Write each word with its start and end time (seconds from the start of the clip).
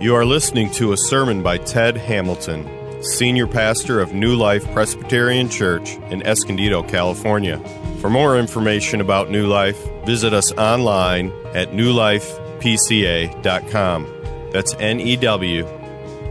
You 0.00 0.14
are 0.14 0.24
listening 0.24 0.70
to 0.74 0.92
a 0.92 0.96
sermon 0.96 1.42
by 1.42 1.58
Ted 1.58 1.96
Hamilton, 1.96 3.02
Senior 3.02 3.48
Pastor 3.48 3.98
of 3.98 4.14
New 4.14 4.36
Life 4.36 4.64
Presbyterian 4.72 5.48
Church 5.48 5.96
in 6.10 6.22
Escondido, 6.22 6.84
California. 6.84 7.58
For 8.00 8.08
more 8.08 8.38
information 8.38 9.00
about 9.00 9.28
New 9.28 9.48
Life, 9.48 9.76
visit 10.06 10.32
us 10.32 10.52
online 10.52 11.32
at 11.52 11.72
newlifepca.com. 11.72 14.06
That's 14.52 14.74
N 14.74 15.00
E 15.00 15.16
W 15.16 15.66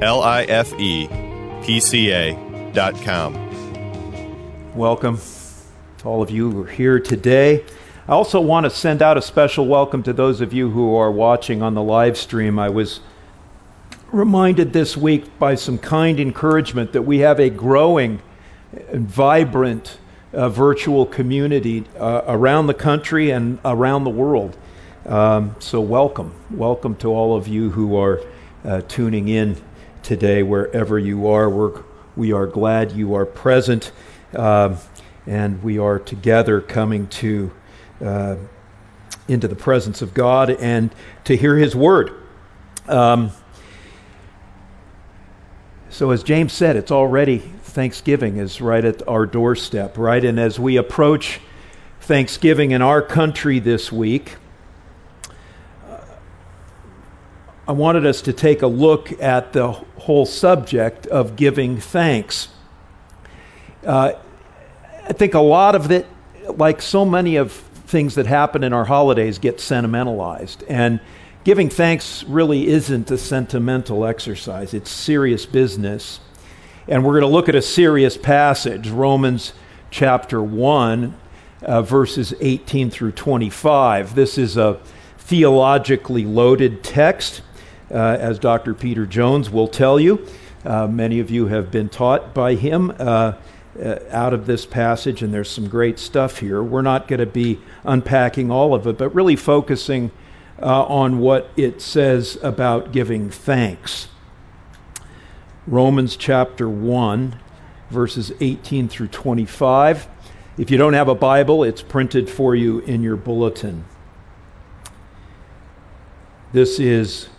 L 0.02 0.24
I 0.24 0.44
F 0.44 0.72
E 0.80 1.10
P 1.62 1.82
C 1.82 2.14
A.com. 2.14 3.34
Welcome 4.78 5.20
to 5.98 6.08
all 6.08 6.22
of 6.22 6.32
you 6.32 6.52
who 6.52 6.64
are 6.64 6.68
here 6.68 7.02
today. 7.02 7.66
I 8.08 8.14
also 8.14 8.40
want 8.40 8.64
to 8.64 8.70
send 8.70 9.02
out 9.02 9.18
a 9.18 9.22
special 9.22 9.68
welcome 9.68 10.04
to 10.04 10.14
those 10.14 10.40
of 10.40 10.54
you 10.54 10.70
who 10.70 10.96
are 10.96 11.12
watching 11.12 11.62
on 11.62 11.74
the 11.74 11.84
live 11.84 12.18
stream. 12.18 12.58
I 12.58 12.70
was 12.70 13.02
reminded 14.18 14.74
this 14.74 14.98
week 14.98 15.38
by 15.38 15.54
some 15.54 15.78
kind 15.78 16.20
encouragement 16.20 16.92
that 16.92 17.04
we 17.04 17.20
have 17.20 17.40
a 17.40 17.52
growing 17.52 18.20
and 18.92 19.08
vibrant 19.08 20.00
uh, 20.34 20.50
virtual 20.50 21.06
community 21.06 21.86
uh, 22.00 22.24
around 22.28 22.66
the 22.66 22.74
country 22.74 23.30
and 23.30 23.60
around 23.64 24.06
the 24.06 24.10
world. 24.10 24.58
Um, 25.06 25.56
so, 25.60 25.80
welcome. 25.80 26.34
Welcome 26.50 26.96
to 26.96 27.10
all 27.10 27.38
of 27.38 27.48
you 27.48 27.70
who 27.70 27.96
are 27.96 28.20
uh, 28.66 28.82
tuning 28.88 29.28
in 29.28 29.56
today, 30.02 30.42
wherever 30.42 30.98
you 30.98 31.28
are. 31.28 31.48
We're, 31.48 31.84
we 32.16 32.34
are 32.34 32.48
glad 32.48 32.94
you 32.94 33.14
are 33.14 33.26
present, 33.26 33.92
um, 34.36 34.78
and 35.28 35.62
we 35.62 35.78
are 35.78 36.00
together 36.00 36.60
coming 36.60 37.06
to 37.08 37.52
uh, 38.04 38.38
into 39.28 39.48
the 39.48 39.56
presence 39.56 40.02
of 40.02 40.16
God 40.16 40.50
and 40.50 40.90
to 41.26 41.38
hear 41.38 41.56
His 41.56 41.76
word. 41.76 42.24
Um, 42.88 43.32
so, 45.98 46.12
as 46.12 46.22
James 46.22 46.54
said, 46.54 46.76
it's 46.76 46.92
already 46.92 47.40
Thanksgiving 47.40 48.38
is 48.38 48.62
right 48.62 48.86
at 48.86 49.08
our 49.08 49.26
doorstep, 49.26 49.98
right? 49.98 50.24
And 50.24 50.40
as 50.40 50.60
we 50.60 50.78
approach 50.78 51.40
Thanksgiving 52.02 52.70
in 52.70 52.84
our 52.84 53.02
country 53.02 53.58
this 53.58 53.92
week, 53.92 54.36
I 57.68 57.72
wanted 57.72 58.06
us 58.06 58.22
to 58.22 58.32
take 58.32 58.62
a 58.62 58.68
look 58.68 59.12
at 59.20 59.54
the 59.54 59.72
whole 59.72 60.28
subject 60.28 61.08
of 61.08 61.36
giving 61.36 61.78
thanks. 61.78 62.50
Uh, 63.84 64.12
I 65.04 65.14
think 65.14 65.34
a 65.34 65.40
lot 65.40 65.74
of 65.74 65.90
it, 65.90 66.06
like 66.46 66.80
so 66.80 67.06
many 67.06 67.38
of 67.38 67.52
things 67.52 68.14
that 68.14 68.28
happen 68.28 68.64
in 68.64 68.72
our 68.72 68.86
holidays, 68.86 69.40
get 69.40 69.60
sentimentalized. 69.60 70.64
And 70.70 71.00
Giving 71.48 71.70
thanks 71.70 72.26
really 72.26 72.68
isn't 72.68 73.10
a 73.10 73.18
sentimental 73.18 74.06
exercise, 74.06 74.74
it's 74.74 74.92
serious 74.92 75.46
business. 75.46 76.20
And 76.90 77.06
we're 77.06 77.14
going 77.14 77.22
to 77.22 77.34
look 77.34 77.48
at 77.48 77.56
a 77.56 77.62
serious 77.62 78.18
passage, 78.18 78.90
Romans 78.90 79.54
chapter 79.90 80.44
1, 80.44 81.16
uh, 81.62 81.82
verses 81.84 82.34
18 82.42 82.90
through 82.90 83.14
25. 83.14 84.14
This 84.14 84.38
is 84.38 84.58
a 84.58 84.82
theologically 85.20 86.26
loaded 86.26 86.84
text, 86.84 87.42
uh, 87.92 87.96
as 87.96 88.40
Dr. 88.40 88.74
Peter 88.74 89.06
Jones 89.06 89.50
will 89.50 89.70
tell 89.70 90.02
you. 90.02 90.28
Uh, 90.66 90.86
many 90.88 91.22
of 91.22 91.32
you 91.32 91.48
have 91.48 91.72
been 91.72 91.88
taught 91.88 92.34
by 92.34 92.56
him 92.56 92.94
uh, 93.00 93.36
uh, 93.82 94.00
out 94.12 94.34
of 94.34 94.48
this 94.48 94.66
passage, 94.66 95.24
and 95.24 95.34
there's 95.34 95.50
some 95.50 95.70
great 95.70 95.98
stuff 95.98 96.40
here. 96.40 96.62
We're 96.62 96.82
not 96.82 97.08
going 97.08 97.22
to 97.22 97.26
be 97.26 97.62
unpacking 97.86 98.52
all 98.52 98.76
of 98.76 98.86
it, 98.86 98.98
but 98.98 99.16
really 99.16 99.38
focusing 99.38 100.12
uh, 100.62 100.84
on 100.86 101.20
what 101.20 101.50
it 101.56 101.82
says 101.82 102.38
about 102.42 102.92
giving 102.92 103.30
thanks. 103.30 104.08
Romans 105.66 106.16
chapter 106.16 106.70
1, 106.70 107.40
verses 107.90 108.32
18 108.40 108.88
through 108.88 109.10
25. 109.10 110.08
If 110.58 110.72
you 110.72 110.78
don't 110.78 110.94
have 110.94 111.08
a 111.08 111.16
Bible, 111.16 111.64
it's 111.64 111.82
printed 111.82 112.30
for 112.30 112.56
you 112.56 112.80
in 112.80 113.04
your 113.04 113.18
bulletin. 113.18 113.86
This 116.54 116.80
is 116.80 117.30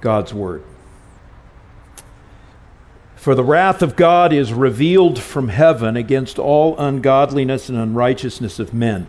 God's 0.00 0.32
Word. 0.32 0.62
For 3.16 3.34
the 3.34 3.42
wrath 3.42 3.82
of 3.82 3.96
God 3.96 4.32
is 4.32 4.52
revealed 4.52 5.18
from 5.18 5.48
heaven 5.48 5.96
against 5.96 6.38
all 6.38 6.78
ungodliness 6.78 7.68
and 7.68 7.76
unrighteousness 7.76 8.60
of 8.60 8.72
men 8.72 9.08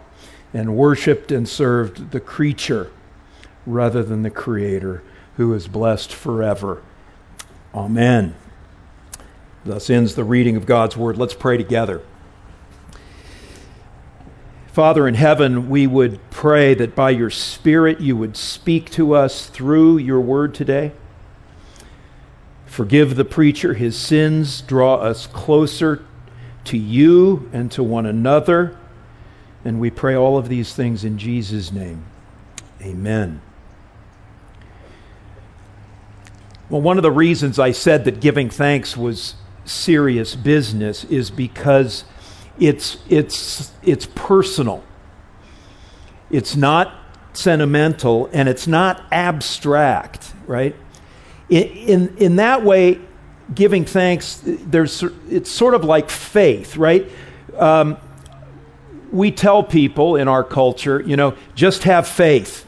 and 0.53 0.75
worshiped 0.75 1.31
and 1.31 1.47
served 1.47 2.11
the 2.11 2.19
creature 2.19 2.91
rather 3.65 4.03
than 4.03 4.23
the 4.23 4.29
Creator, 4.29 5.03
who 5.37 5.53
is 5.53 5.67
blessed 5.67 6.13
forever. 6.13 6.81
Amen. 7.73 8.35
Thus 9.63 9.89
ends 9.89 10.15
the 10.15 10.23
reading 10.23 10.55
of 10.55 10.65
God's 10.65 10.97
Word. 10.97 11.17
Let's 11.17 11.33
pray 11.33 11.57
together. 11.57 12.01
Father 14.67 15.07
in 15.07 15.15
heaven, 15.15 15.69
we 15.69 15.85
would 15.85 16.19
pray 16.31 16.73
that 16.73 16.95
by 16.95 17.11
your 17.11 17.29
Spirit 17.29 17.99
you 17.99 18.15
would 18.15 18.35
speak 18.35 18.89
to 18.91 19.13
us 19.13 19.47
through 19.47 19.97
your 19.97 20.21
Word 20.21 20.55
today. 20.55 20.93
Forgive 22.65 23.15
the 23.15 23.25
preacher 23.25 23.73
his 23.73 23.97
sins, 23.97 24.61
draw 24.61 24.95
us 24.95 25.27
closer 25.27 26.05
to 26.63 26.77
you 26.77 27.49
and 27.51 27.69
to 27.73 27.83
one 27.83 28.05
another 28.05 28.77
and 29.63 29.79
we 29.79 29.89
pray 29.89 30.15
all 30.15 30.37
of 30.37 30.49
these 30.49 30.73
things 30.73 31.03
in 31.03 31.17
Jesus' 31.17 31.71
name. 31.71 32.03
Amen. 32.81 33.41
Well, 36.69 36.81
one 36.81 36.97
of 36.97 37.03
the 37.03 37.11
reasons 37.11 37.59
I 37.59 37.71
said 37.71 38.05
that 38.05 38.21
giving 38.21 38.49
thanks 38.49 38.95
was 38.95 39.35
serious 39.65 40.35
business 40.35 41.03
is 41.03 41.29
because 41.29 42.05
it's, 42.59 42.97
it's, 43.09 43.71
it's 43.83 44.05
personal. 44.15 44.83
It's 46.29 46.55
not 46.55 46.93
sentimental 47.33 48.29
and 48.31 48.47
it's 48.47 48.67
not 48.67 49.03
abstract, 49.11 50.33
right? 50.47 50.75
In, 51.49 51.63
in, 51.63 52.17
in 52.17 52.35
that 52.37 52.63
way, 52.63 52.99
giving 53.53 53.83
thanks, 53.83 54.41
there's, 54.45 55.03
it's 55.29 55.51
sort 55.51 55.73
of 55.73 55.83
like 55.83 56.09
faith, 56.09 56.77
right? 56.77 57.09
Um, 57.57 57.97
we 59.11 59.31
tell 59.31 59.63
people 59.63 60.15
in 60.15 60.27
our 60.27 60.43
culture, 60.43 61.01
you 61.05 61.15
know, 61.15 61.35
just 61.55 61.83
have 61.83 62.07
faith. 62.07 62.65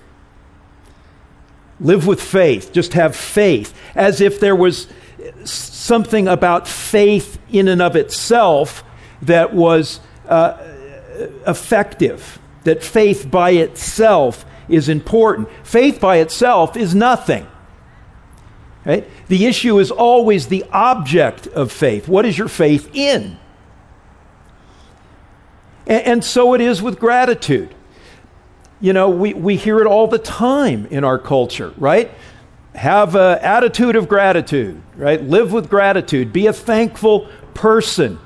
Live 1.79 2.05
with 2.05 2.21
faith. 2.21 2.71
Just 2.71 2.93
have 2.93 3.15
faith. 3.15 3.73
As 3.95 4.21
if 4.21 4.39
there 4.39 4.55
was 4.55 4.87
something 5.45 6.27
about 6.27 6.67
faith 6.67 7.39
in 7.49 7.67
and 7.67 7.81
of 7.81 7.95
itself 7.95 8.83
that 9.21 9.53
was 9.53 9.99
uh, 10.27 10.57
effective, 11.47 12.39
that 12.63 12.83
faith 12.83 13.29
by 13.29 13.51
itself 13.51 14.45
is 14.69 14.89
important. 14.89 15.49
Faith 15.63 15.99
by 15.99 16.17
itself 16.17 16.77
is 16.77 16.93
nothing. 16.93 17.47
Right? 18.85 19.07
The 19.27 19.45
issue 19.45 19.79
is 19.79 19.91
always 19.91 20.47
the 20.47 20.65
object 20.71 21.47
of 21.47 21.71
faith. 21.71 22.07
What 22.07 22.25
is 22.25 22.37
your 22.37 22.49
faith 22.49 22.89
in? 22.93 23.37
And, 25.87 26.05
and 26.05 26.23
so 26.23 26.53
it 26.53 26.61
is 26.61 26.81
with 26.81 26.99
gratitude. 26.99 27.73
You 28.81 28.93
know, 28.93 29.09
we, 29.09 29.33
we 29.33 29.55
hear 29.55 29.79
it 29.79 29.87
all 29.87 30.07
the 30.07 30.19
time 30.19 30.85
in 30.87 31.03
our 31.03 31.17
culture, 31.17 31.73
right? 31.77 32.11
have 32.75 33.15
an 33.15 33.39
attitude 33.39 33.95
of 33.95 34.07
gratitude, 34.07 34.81
right? 34.95 35.21
Live 35.21 35.53
with 35.53 35.69
gratitude. 35.69 36.33
Be 36.33 36.47
a 36.47 36.53
thankful 36.53 37.29
person. 37.53 38.19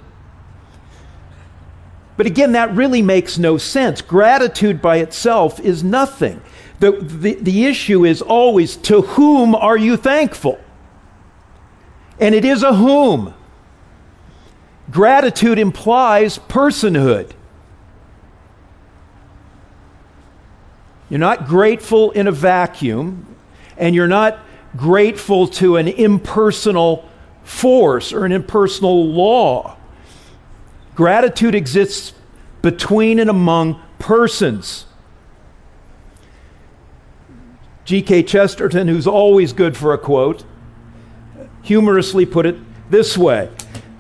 But 2.16 2.26
again, 2.26 2.54
that 2.54 2.74
really 2.74 3.02
makes 3.02 3.38
no 3.38 3.58
sense. 3.58 4.02
Gratitude 4.02 4.82
by 4.82 4.98
itself 4.98 5.60
is 5.60 5.84
nothing. 5.84 6.42
The, 6.80 6.92
the, 6.92 7.36
the 7.36 7.66
issue 7.66 8.06
is 8.06 8.22
always 8.22 8.78
to 8.78 9.02
whom 9.02 9.54
are 9.54 9.78
you 9.78 9.98
thankful? 9.98 10.60
And 12.20 12.34
it 12.34 12.46
is 12.46 12.64
a 12.64 12.74
whom. 12.74 13.34
Gratitude 14.90 15.60
implies 15.60 16.40
personhood. 16.40 17.32
You're 21.10 21.20
not 21.20 21.48
grateful 21.48 22.12
in 22.12 22.28
a 22.28 22.32
vacuum, 22.32 23.36
and 23.78 23.96
you're 23.96 24.08
not 24.08 24.40
grateful 24.76 25.48
to 25.48 25.78
an 25.78 25.88
impersonal 25.88 27.08
force 27.44 28.12
or 28.12 28.26
an 28.26 28.32
impersonal 28.32 29.08
law. 29.08 29.78
Gratitude 30.96 31.56
exists 31.56 32.14
between 32.62 33.20
and 33.20 33.30
among 33.30 33.82
persons. 34.00 34.86
G.K. 37.86 38.24
Chesterton, 38.24 38.90
who's 38.90 39.08
always 39.08 39.54
good 39.54 39.78
for 39.78 39.94
a 39.94 39.98
quote, 39.98 40.44
humorously 41.62 42.26
put 42.26 42.46
it 42.46 42.58
this 42.90 43.18
way 43.18 43.50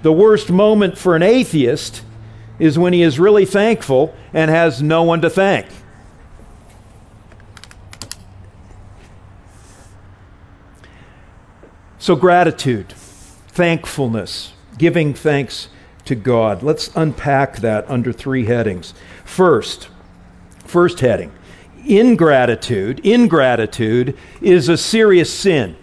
The 0.01 0.11
worst 0.11 0.49
moment 0.49 0.97
for 0.97 1.15
an 1.15 1.23
atheist 1.23 2.03
is 2.59 2.77
when 2.77 2.91
he 2.91 3.01
is 3.01 3.19
really 3.19 3.45
thankful 3.45 4.13
and 4.33 4.51
has 4.51 4.81
no 4.81 5.03
one 5.03 5.21
to 5.21 5.29
thank. 5.29 5.67
So, 12.07 12.15
gratitude, 12.15 12.93
thankfulness, 13.49 14.53
giving 14.77 15.13
thanks 15.13 15.67
to 16.05 16.15
God. 16.15 16.63
Let's 16.63 16.89
unpack 16.95 17.57
that 17.57 17.83
under 17.89 18.13
three 18.13 18.45
headings. 18.45 18.93
First, 19.25 19.89
first 20.63 21.01
heading 21.01 21.33
ingratitude. 21.85 23.01
Ingratitude 23.05 24.17
is 24.39 24.69
a 24.69 24.77
serious 24.77 25.33
sin. 25.33 25.75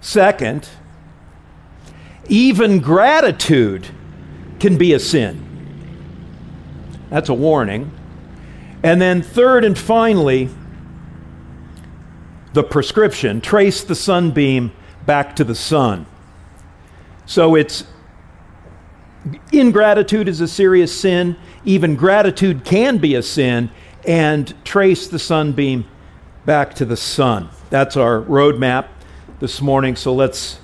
Second, 0.00 0.66
even 2.26 2.78
gratitude 2.78 3.86
can 4.60 4.78
be 4.78 4.94
a 4.94 4.98
sin. 4.98 5.44
That's 7.10 7.28
a 7.28 7.34
warning. 7.34 7.92
And 8.82 8.98
then, 8.98 9.20
third 9.20 9.62
and 9.62 9.78
finally, 9.78 10.48
the 12.52 12.62
prescription 12.62 13.40
trace 13.40 13.82
the 13.84 13.94
sunbeam 13.94 14.72
back 15.06 15.36
to 15.36 15.44
the 15.44 15.54
sun. 15.54 16.06
So 17.26 17.54
it's 17.54 17.84
ingratitude 19.52 20.28
is 20.28 20.40
a 20.40 20.48
serious 20.48 20.94
sin. 20.94 21.36
Even 21.64 21.96
gratitude 21.96 22.64
can 22.64 22.98
be 22.98 23.14
a 23.14 23.22
sin, 23.22 23.70
and 24.06 24.52
trace 24.64 25.06
the 25.06 25.18
sunbeam 25.18 25.86
back 26.44 26.74
to 26.74 26.84
the 26.84 26.96
sun. 26.96 27.48
That's 27.70 27.96
our 27.96 28.20
roadmap 28.20 28.88
this 29.38 29.60
morning. 29.60 29.96
So 29.96 30.12
let's 30.12 30.58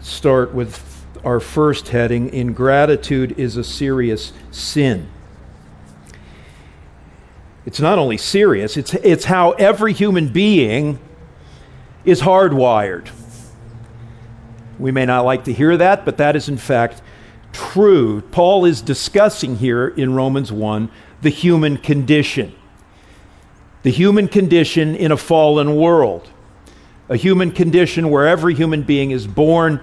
start 0.00 0.54
with 0.54 0.90
our 1.24 1.40
first 1.40 1.88
heading 1.88 2.28
Ingratitude 2.28 3.38
is 3.38 3.56
a 3.56 3.64
serious 3.64 4.32
sin. 4.50 5.08
It's 7.66 7.80
not 7.80 7.98
only 7.98 8.18
serious, 8.18 8.76
it's, 8.76 8.94
it's 8.94 9.24
how 9.24 9.52
every 9.52 9.92
human 9.92 10.28
being 10.28 10.98
is 12.04 12.20
hardwired. 12.20 13.10
We 14.78 14.90
may 14.90 15.06
not 15.06 15.24
like 15.24 15.44
to 15.44 15.52
hear 15.52 15.76
that, 15.76 16.04
but 16.04 16.18
that 16.18 16.36
is 16.36 16.48
in 16.48 16.58
fact 16.58 17.00
true. 17.52 18.20
Paul 18.20 18.64
is 18.64 18.82
discussing 18.82 19.56
here 19.56 19.88
in 19.88 20.14
Romans 20.14 20.52
1 20.52 20.90
the 21.22 21.30
human 21.30 21.78
condition. 21.78 22.54
The 23.82 23.90
human 23.90 24.28
condition 24.28 24.94
in 24.94 25.12
a 25.12 25.16
fallen 25.16 25.76
world. 25.76 26.28
A 27.08 27.16
human 27.16 27.50
condition 27.50 28.10
where 28.10 28.26
every 28.26 28.54
human 28.54 28.82
being 28.82 29.10
is 29.10 29.26
born 29.26 29.80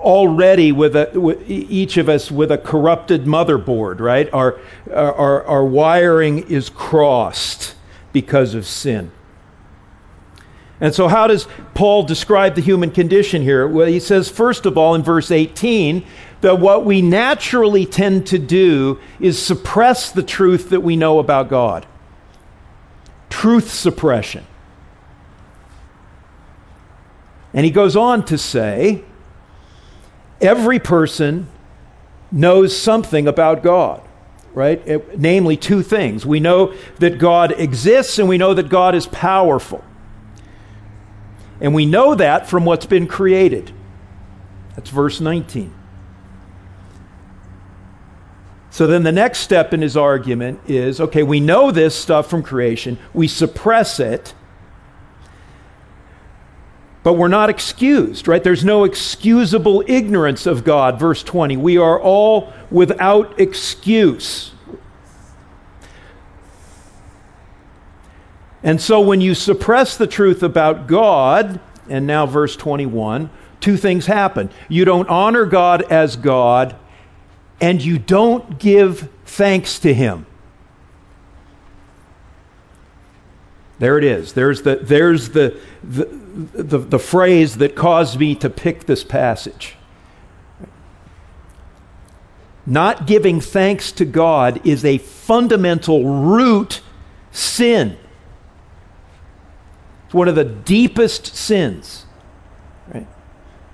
already 0.00 0.72
with, 0.72 0.96
a, 0.96 1.10
with 1.14 1.48
each 1.48 1.96
of 1.96 2.08
us 2.08 2.30
with 2.30 2.50
a 2.50 2.58
corrupted 2.58 3.24
motherboard, 3.24 4.00
right? 4.00 4.32
Our, 4.32 4.58
our, 4.92 5.44
our 5.44 5.64
wiring 5.64 6.50
is 6.50 6.68
crossed 6.68 7.74
because 8.12 8.54
of 8.54 8.66
sin. 8.66 9.12
And 10.80 10.94
so, 10.94 11.08
how 11.08 11.26
does 11.26 11.46
Paul 11.74 12.04
describe 12.04 12.54
the 12.54 12.62
human 12.62 12.90
condition 12.90 13.42
here? 13.42 13.68
Well, 13.68 13.86
he 13.86 14.00
says, 14.00 14.30
first 14.30 14.64
of 14.64 14.78
all, 14.78 14.94
in 14.94 15.02
verse 15.02 15.30
18, 15.30 16.04
that 16.40 16.58
what 16.58 16.86
we 16.86 17.02
naturally 17.02 17.84
tend 17.84 18.26
to 18.28 18.38
do 18.38 18.98
is 19.20 19.40
suppress 19.40 20.10
the 20.10 20.22
truth 20.22 20.70
that 20.70 20.80
we 20.80 20.96
know 20.96 21.18
about 21.18 21.50
God. 21.50 21.86
Truth 23.28 23.70
suppression. 23.70 24.46
And 27.52 27.66
he 27.66 27.70
goes 27.70 27.94
on 27.94 28.24
to 28.26 28.38
say, 28.38 29.04
every 30.40 30.78
person 30.78 31.46
knows 32.32 32.76
something 32.76 33.26
about 33.26 33.62
God, 33.62 34.02
right? 34.54 34.86
It, 34.86 35.18
namely, 35.18 35.56
two 35.56 35.82
things. 35.82 36.24
We 36.24 36.40
know 36.40 36.74
that 36.98 37.18
God 37.18 37.52
exists 37.58 38.18
and 38.18 38.28
we 38.28 38.38
know 38.38 38.54
that 38.54 38.68
God 38.68 38.94
is 38.94 39.06
powerful. 39.06 39.84
And 41.60 41.74
we 41.74 41.86
know 41.86 42.14
that 42.14 42.48
from 42.48 42.64
what's 42.64 42.86
been 42.86 43.06
created. 43.06 43.72
That's 44.76 44.90
verse 44.90 45.20
19. 45.20 45.74
So 48.70 48.86
then 48.86 49.02
the 49.02 49.12
next 49.12 49.40
step 49.40 49.74
in 49.74 49.82
his 49.82 49.96
argument 49.96 50.60
is 50.66 51.00
okay, 51.00 51.22
we 51.22 51.40
know 51.40 51.70
this 51.70 51.94
stuff 51.94 52.30
from 52.30 52.42
creation, 52.42 52.98
we 53.12 53.26
suppress 53.26 53.98
it, 53.98 54.32
but 57.02 57.14
we're 57.14 57.28
not 57.28 57.48
excused, 57.48 58.28
right? 58.28 58.44
There's 58.44 58.64
no 58.64 58.84
excusable 58.84 59.82
ignorance 59.86 60.46
of 60.46 60.64
God. 60.64 60.98
Verse 60.98 61.22
20. 61.22 61.56
We 61.56 61.78
are 61.78 62.00
all 62.00 62.52
without 62.70 63.40
excuse. 63.40 64.52
And 68.62 68.80
so 68.80 69.00
when 69.00 69.22
you 69.22 69.34
suppress 69.34 69.96
the 69.96 70.06
truth 70.06 70.42
about 70.42 70.86
God, 70.86 71.60
and 71.88 72.06
now 72.06 72.26
verse 72.26 72.54
21, 72.56 73.30
two 73.60 73.78
things 73.78 74.04
happen. 74.04 74.50
You 74.68 74.84
don't 74.84 75.08
honor 75.08 75.46
God 75.46 75.82
as 75.90 76.16
God, 76.16 76.76
and 77.60 77.82
you 77.82 77.98
don't 77.98 78.58
give 78.58 79.08
thanks 79.24 79.78
to 79.80 79.94
Him. 79.94 80.26
There 83.78 83.96
it 83.96 84.04
is. 84.04 84.34
There's 84.34 84.60
the, 84.60 84.76
there's 84.76 85.30
the, 85.30 85.58
the, 85.82 86.19
the, 86.32 86.78
the 86.78 86.98
phrase 86.98 87.56
that 87.58 87.74
caused 87.74 88.18
me 88.18 88.34
to 88.36 88.50
pick 88.50 88.86
this 88.86 89.04
passage. 89.04 89.76
Not 92.66 93.06
giving 93.06 93.40
thanks 93.40 93.90
to 93.92 94.04
God 94.04 94.64
is 94.66 94.84
a 94.84 94.98
fundamental 94.98 96.04
root 96.04 96.82
sin. 97.32 97.96
It's 100.04 100.14
one 100.14 100.28
of 100.28 100.34
the 100.34 100.44
deepest 100.44 101.34
sins. 101.34 102.06
Right? 102.92 103.06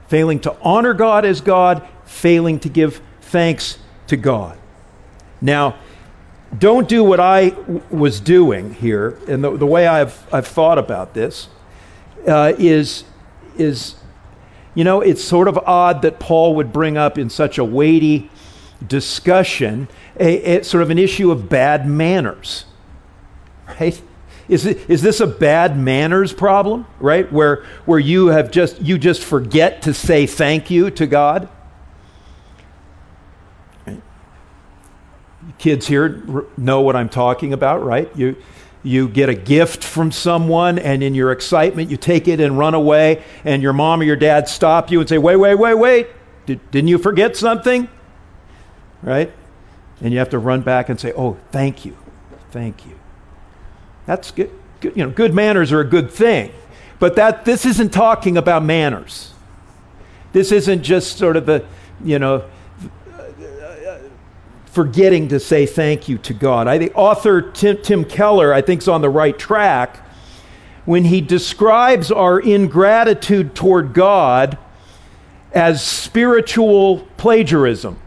Failing 0.09 0.41
to 0.41 0.57
honor 0.63 0.95
God 0.95 1.25
as 1.25 1.41
God, 1.41 1.87
failing 2.05 2.61
to 2.61 2.69
give 2.69 3.01
thanks 3.21 3.79
to 4.07 4.17
God. 4.17 4.59
Now, 5.41 5.77
don't 6.57 6.89
do 6.89 7.03
what 7.03 7.21
I 7.21 7.51
w- 7.51 7.83
was 7.91 8.21
doing 8.21 8.73
here, 8.75 9.19
and 9.29 9.43
the, 9.43 9.57
the 9.57 9.67
way 9.67 9.87
I've, 9.87 10.33
I've 10.33 10.47
thought 10.47 10.79
about 10.79 11.13
this 11.13 11.49
uh, 12.27 12.53
is, 12.59 13.05
is, 13.57 13.97
you 14.75 14.85
know, 14.85 15.01
it's 15.01 15.23
sort 15.23 15.49
of 15.49 15.59
odd 15.59 16.03
that 16.03 16.19
Paul 16.19 16.55
would 16.57 16.73
bring 16.73 16.97
up 16.97 17.19
in 17.19 17.31
such 17.31 17.59
a 17.59 17.65
weighty 17.65 18.31
discussion 18.87 19.89
a, 20.19 20.59
a 20.59 20.65
sort 20.65 20.83
of 20.83 20.91
an 20.91 20.99
issue 20.99 21.31
of 21.31 21.49
bad 21.49 21.87
manners, 21.87 22.65
right? 23.67 24.01
Is, 24.49 24.65
it, 24.65 24.89
is 24.89 25.03
this 25.03 25.21
a 25.21 25.27
bad 25.27 25.77
manners 25.77 26.33
problem, 26.33 26.87
right? 27.01 27.31
Where, 27.33 27.65
where 27.85 27.99
you 27.99 28.29
have 28.29 28.51
just, 28.51 28.81
you 28.81 28.97
just 28.97 29.25
forget 29.25 29.83
to 29.83 29.95
say 29.95 30.27
thank 30.27 30.71
you 30.71 30.91
to 30.93 31.07
God? 31.07 31.49
Kids 35.59 35.87
here 35.87 36.47
know 36.57 36.83
what 36.83 36.97
I'm 36.97 37.09
talking 37.09 37.53
about, 37.53 37.85
right? 37.85 38.15
You, 38.17 38.37
you 38.87 39.09
get 39.09 39.29
a 39.29 39.35
gift 39.35 39.83
from 39.83 40.13
someone, 40.13 40.79
and 40.79 41.03
in 41.03 41.15
your 41.15 41.33
excitement, 41.33 41.91
you 41.91 41.97
take 41.97 42.29
it 42.29 42.41
and 42.41 42.57
run 42.57 42.75
away, 42.75 43.25
and 43.45 43.63
your 43.63 43.73
mom 43.73 44.01
or 44.01 44.05
your 44.05 44.17
dad 44.17 44.49
stop 44.49 44.91
you 44.91 45.01
and 45.01 45.09
say, 45.09 45.19
Wait, 45.19 45.37
wait, 45.37 45.57
wait, 45.57 45.75
wait. 45.75 46.09
Did, 46.47 46.71
didn't 46.71 46.89
you 46.89 46.99
forget 46.99 47.37
something? 47.37 47.89
Right? 49.03 49.33
And 50.01 50.13
you 50.13 50.21
have 50.21 50.31
to 50.31 50.39
run 50.39 50.61
back 50.61 50.89
and 50.89 51.01
say, 51.01 51.13
Oh, 51.17 51.37
thank 51.51 51.85
you. 51.85 51.97
Thank 52.51 52.87
you. 52.87 52.99
That's 54.07 54.31
good. 54.31 54.51
good. 54.81 54.97
You 54.97 55.05
know, 55.05 55.11
good 55.11 55.35
manners 55.35 55.73
are 55.73 55.81
a 55.81 55.85
good 55.85 56.11
thing. 56.11 56.53
But 56.99 57.17
that 57.17 57.45
this 57.45 57.67
isn't 57.67 57.93
talking 57.93 58.37
about 58.37 58.65
manners. 58.65 59.33
This 60.33 60.53
isn't 60.53 60.83
just 60.83 61.19
sort 61.19 61.37
of 61.37 61.47
the, 61.47 61.67
you 62.05 62.19
know, 62.19 62.45
forgetting 64.77 65.29
to 65.29 65.41
say 65.41 65.65
thank 65.65 66.07
you 66.07 66.19
to 66.19 66.35
God. 66.35 66.69
I 66.69 66.77
think 66.79 66.93
author 66.95 67.41
Tim, 67.41 67.81
Tim 67.81 68.05
Keller, 68.05 68.53
I 68.53 68.61
think, 68.61 68.83
is 68.83 68.89
on 68.89 69.01
the 69.01 69.09
right 69.09 69.37
track 69.39 70.07
when 70.85 71.07
he 71.07 71.23
describes 71.23 72.13
our 72.13 72.39
ingratitude 72.39 73.55
toward 73.55 73.95
God 73.95 74.59
as 75.55 75.83
spiritual 75.83 77.09
plagiarism. 77.17 77.99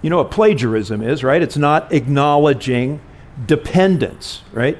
You 0.00 0.10
know 0.10 0.18
what 0.18 0.30
plagiarism 0.30 1.02
is, 1.02 1.24
right? 1.24 1.42
It's 1.42 1.56
not 1.56 1.92
acknowledging 1.92 3.00
dependence, 3.44 4.42
right? 4.52 4.78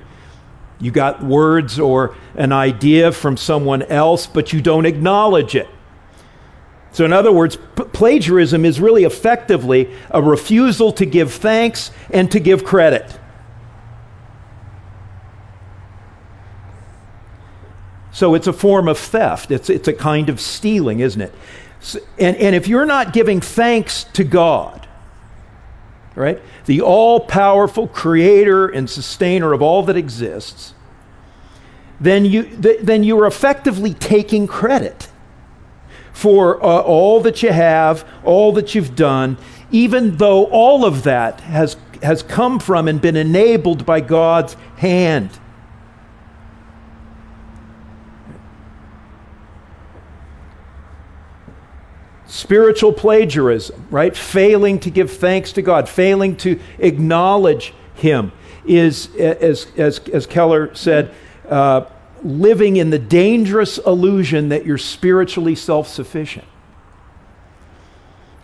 You 0.78 0.92
got 0.92 1.20
words 1.20 1.80
or 1.80 2.14
an 2.36 2.52
idea 2.52 3.10
from 3.10 3.36
someone 3.36 3.82
else, 3.82 4.28
but 4.28 4.52
you 4.52 4.62
don't 4.62 4.86
acknowledge 4.86 5.56
it. 5.56 5.66
So, 6.94 7.04
in 7.04 7.12
other 7.12 7.32
words, 7.32 7.56
p- 7.56 7.82
plagiarism 7.92 8.64
is 8.64 8.80
really 8.80 9.02
effectively 9.02 9.92
a 10.10 10.22
refusal 10.22 10.92
to 10.92 11.04
give 11.04 11.32
thanks 11.32 11.90
and 12.10 12.30
to 12.30 12.38
give 12.38 12.64
credit. 12.64 13.18
So, 18.12 18.36
it's 18.36 18.46
a 18.46 18.52
form 18.52 18.86
of 18.86 18.96
theft. 18.96 19.50
It's, 19.50 19.68
it's 19.68 19.88
a 19.88 19.92
kind 19.92 20.28
of 20.28 20.40
stealing, 20.40 21.00
isn't 21.00 21.20
it? 21.20 21.34
So, 21.80 21.98
and, 22.16 22.36
and 22.36 22.54
if 22.54 22.68
you're 22.68 22.86
not 22.86 23.12
giving 23.12 23.40
thanks 23.40 24.04
to 24.12 24.22
God, 24.22 24.86
right, 26.14 26.40
the 26.66 26.80
all 26.80 27.18
powerful 27.18 27.88
creator 27.88 28.68
and 28.68 28.88
sustainer 28.88 29.52
of 29.52 29.62
all 29.62 29.82
that 29.82 29.96
exists, 29.96 30.74
then, 32.00 32.24
you, 32.24 32.44
th- 32.44 32.82
then 32.82 33.02
you're 33.02 33.26
effectively 33.26 33.94
taking 33.94 34.46
credit 34.46 35.08
for 36.14 36.62
uh, 36.64 36.80
all 36.80 37.20
that 37.20 37.42
you 37.42 37.52
have, 37.52 38.08
all 38.22 38.52
that 38.52 38.74
you've 38.74 38.94
done, 38.94 39.36
even 39.72 40.16
though 40.16 40.46
all 40.46 40.84
of 40.84 41.02
that 41.02 41.40
has, 41.40 41.76
has 42.02 42.22
come 42.22 42.60
from 42.60 42.86
and 42.86 43.00
been 43.00 43.16
enabled 43.16 43.84
by 43.84 44.00
God's 44.00 44.54
hand. 44.76 45.28
Spiritual 52.26 52.92
plagiarism, 52.92 53.86
right? 53.90 54.16
Failing 54.16 54.78
to 54.80 54.90
give 54.90 55.10
thanks 55.10 55.52
to 55.52 55.62
God, 55.62 55.88
failing 55.88 56.36
to 56.36 56.60
acknowledge 56.78 57.74
Him, 57.96 58.30
is, 58.64 59.14
as, 59.16 59.66
as, 59.76 59.98
as 59.98 60.26
Keller 60.26 60.72
said, 60.76 61.12
uh, 61.48 61.86
living 62.24 62.76
in 62.76 62.90
the 62.90 62.98
dangerous 62.98 63.78
illusion 63.78 64.48
that 64.48 64.64
you're 64.64 64.78
spiritually 64.78 65.54
self 65.54 65.86
sufficient, 65.86 66.46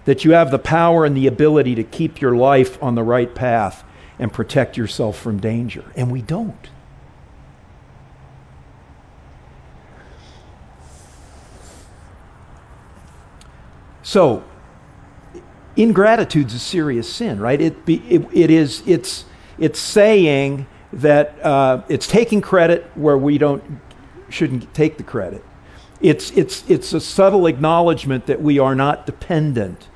that 0.04 0.24
you 0.24 0.32
have 0.32 0.50
the 0.50 0.58
power 0.58 1.04
and 1.04 1.16
the 1.16 1.26
ability 1.26 1.74
to 1.74 1.84
keep 1.84 2.20
your 2.20 2.36
life 2.36 2.80
on 2.82 2.94
the 2.94 3.02
right 3.02 3.34
path 3.34 3.82
and 4.18 4.32
protect 4.32 4.76
yourself 4.76 5.18
from 5.18 5.40
danger. 5.40 5.84
And 5.96 6.12
we 6.12 6.20
don't. 6.20 6.68
So, 14.02 14.42
ingratitude 15.76 16.48
is 16.48 16.54
a 16.54 16.58
serious 16.58 17.10
sin, 17.10 17.40
right? 17.40 17.60
It, 17.60 17.86
be, 17.86 17.96
it, 18.08 18.26
it 18.32 18.50
is, 18.50 18.82
it's, 18.84 19.24
it's 19.56 19.78
saying 19.78 20.66
that 20.92 21.44
uh, 21.44 21.82
it's 21.88 22.06
taking 22.06 22.40
credit 22.40 22.84
where 22.94 23.16
we 23.16 23.38
don't 23.38 23.62
shouldn't 24.28 24.72
take 24.74 24.96
the 24.96 25.02
credit. 25.02 25.44
It's, 26.00 26.30
it's, 26.30 26.68
it's 26.70 26.92
a 26.92 27.00
subtle 27.00 27.46
acknowledgement 27.46 28.26
that 28.26 28.40
we 28.40 28.58
are 28.58 28.74
not 28.74 29.06
dependent 29.06 29.88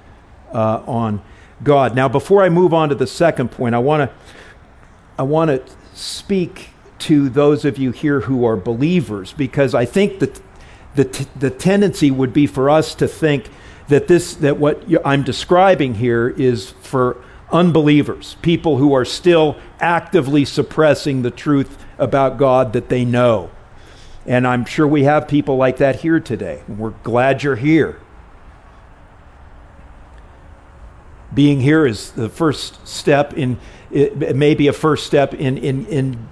uh, 0.52 0.82
on 0.86 1.22
God. 1.62 1.94
Now, 1.94 2.08
before 2.08 2.42
I 2.42 2.48
move 2.48 2.74
on 2.74 2.90
to 2.90 2.94
the 2.94 3.06
second 3.06 3.50
point, 3.50 3.74
I 3.74 3.78
want 3.78 4.10
to 4.10 4.16
I 5.16 5.22
want 5.22 5.48
to 5.50 5.62
speak 5.94 6.70
to 6.98 7.28
those 7.28 7.64
of 7.64 7.78
you 7.78 7.92
here 7.92 8.20
who 8.20 8.44
are 8.44 8.56
believers 8.56 9.32
because 9.32 9.74
I 9.74 9.84
think 9.84 10.18
that 10.18 10.40
the, 10.96 11.04
t- 11.04 11.26
the 11.36 11.50
tendency 11.50 12.10
would 12.10 12.32
be 12.32 12.46
for 12.46 12.68
us 12.68 12.94
to 12.96 13.06
think 13.06 13.48
that 13.88 14.08
this 14.08 14.34
that 14.36 14.56
what 14.56 14.82
I'm 15.04 15.22
describing 15.22 15.94
here 15.94 16.28
is 16.28 16.70
for 16.70 17.22
unbelievers, 17.54 18.36
people 18.42 18.76
who 18.78 18.92
are 18.92 19.04
still 19.04 19.56
actively 19.80 20.44
suppressing 20.44 21.22
the 21.22 21.30
truth 21.30 21.78
about 21.98 22.36
God 22.36 22.72
that 22.72 22.88
they 22.88 23.04
know. 23.04 23.50
And 24.26 24.46
I'm 24.46 24.64
sure 24.64 24.86
we 24.86 25.04
have 25.04 25.28
people 25.28 25.56
like 25.56 25.76
that 25.76 26.00
here 26.00 26.18
today. 26.18 26.62
We're 26.66 26.90
glad 26.90 27.42
you're 27.42 27.56
here. 27.56 28.00
Being 31.32 31.60
here 31.60 31.86
is 31.86 32.10
the 32.12 32.28
first 32.28 32.86
step 32.86 33.34
in, 33.34 33.58
it 33.90 34.34
may 34.34 34.54
be 34.54 34.66
a 34.66 34.72
first 34.72 35.06
step 35.06 35.32
in, 35.34 35.56
in, 35.58 35.86
in, 35.86 36.28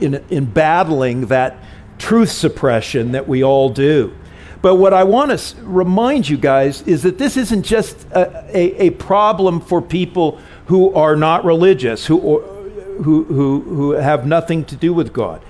in, 0.00 0.24
in 0.30 0.44
battling 0.44 1.26
that 1.26 1.58
truth 1.98 2.30
suppression 2.30 3.12
that 3.12 3.26
we 3.26 3.42
all 3.42 3.70
do. 3.70 4.14
But 4.60 4.76
what 4.76 4.92
I 4.92 5.04
want 5.04 5.38
to 5.38 5.56
remind 5.62 6.28
you 6.28 6.36
guys 6.36 6.82
is 6.82 7.02
that 7.02 7.18
this 7.18 7.36
isn't 7.36 7.62
just 7.62 8.06
a, 8.10 8.44
a, 8.56 8.86
a 8.86 8.90
problem 8.90 9.60
for 9.60 9.80
people 9.80 10.40
who 10.66 10.92
are 10.94 11.14
not 11.14 11.44
religious, 11.44 12.06
who, 12.06 12.40
who, 12.40 13.24
who, 13.24 13.60
who 13.60 13.90
have 13.92 14.26
nothing 14.26 14.64
to 14.66 14.76
do 14.76 14.92
with 14.92 15.12
God, 15.12 15.42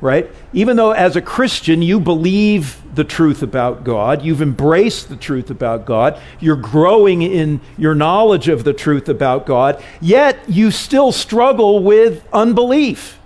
right? 0.00 0.28
Even 0.52 0.76
though 0.76 0.90
as 0.90 1.14
a 1.14 1.22
Christian 1.22 1.82
you 1.82 2.00
believe 2.00 2.82
the 2.94 3.04
truth 3.04 3.42
about 3.42 3.84
God, 3.84 4.22
you've 4.22 4.42
embraced 4.42 5.08
the 5.08 5.16
truth 5.16 5.48
about 5.48 5.86
God, 5.86 6.20
you're 6.40 6.56
growing 6.56 7.22
in 7.22 7.60
your 7.78 7.94
knowledge 7.94 8.48
of 8.48 8.64
the 8.64 8.72
truth 8.72 9.08
about 9.08 9.46
God, 9.46 9.82
yet 10.00 10.38
you 10.48 10.72
still 10.72 11.12
struggle 11.12 11.82
with 11.82 12.26
unbelief. 12.32 13.20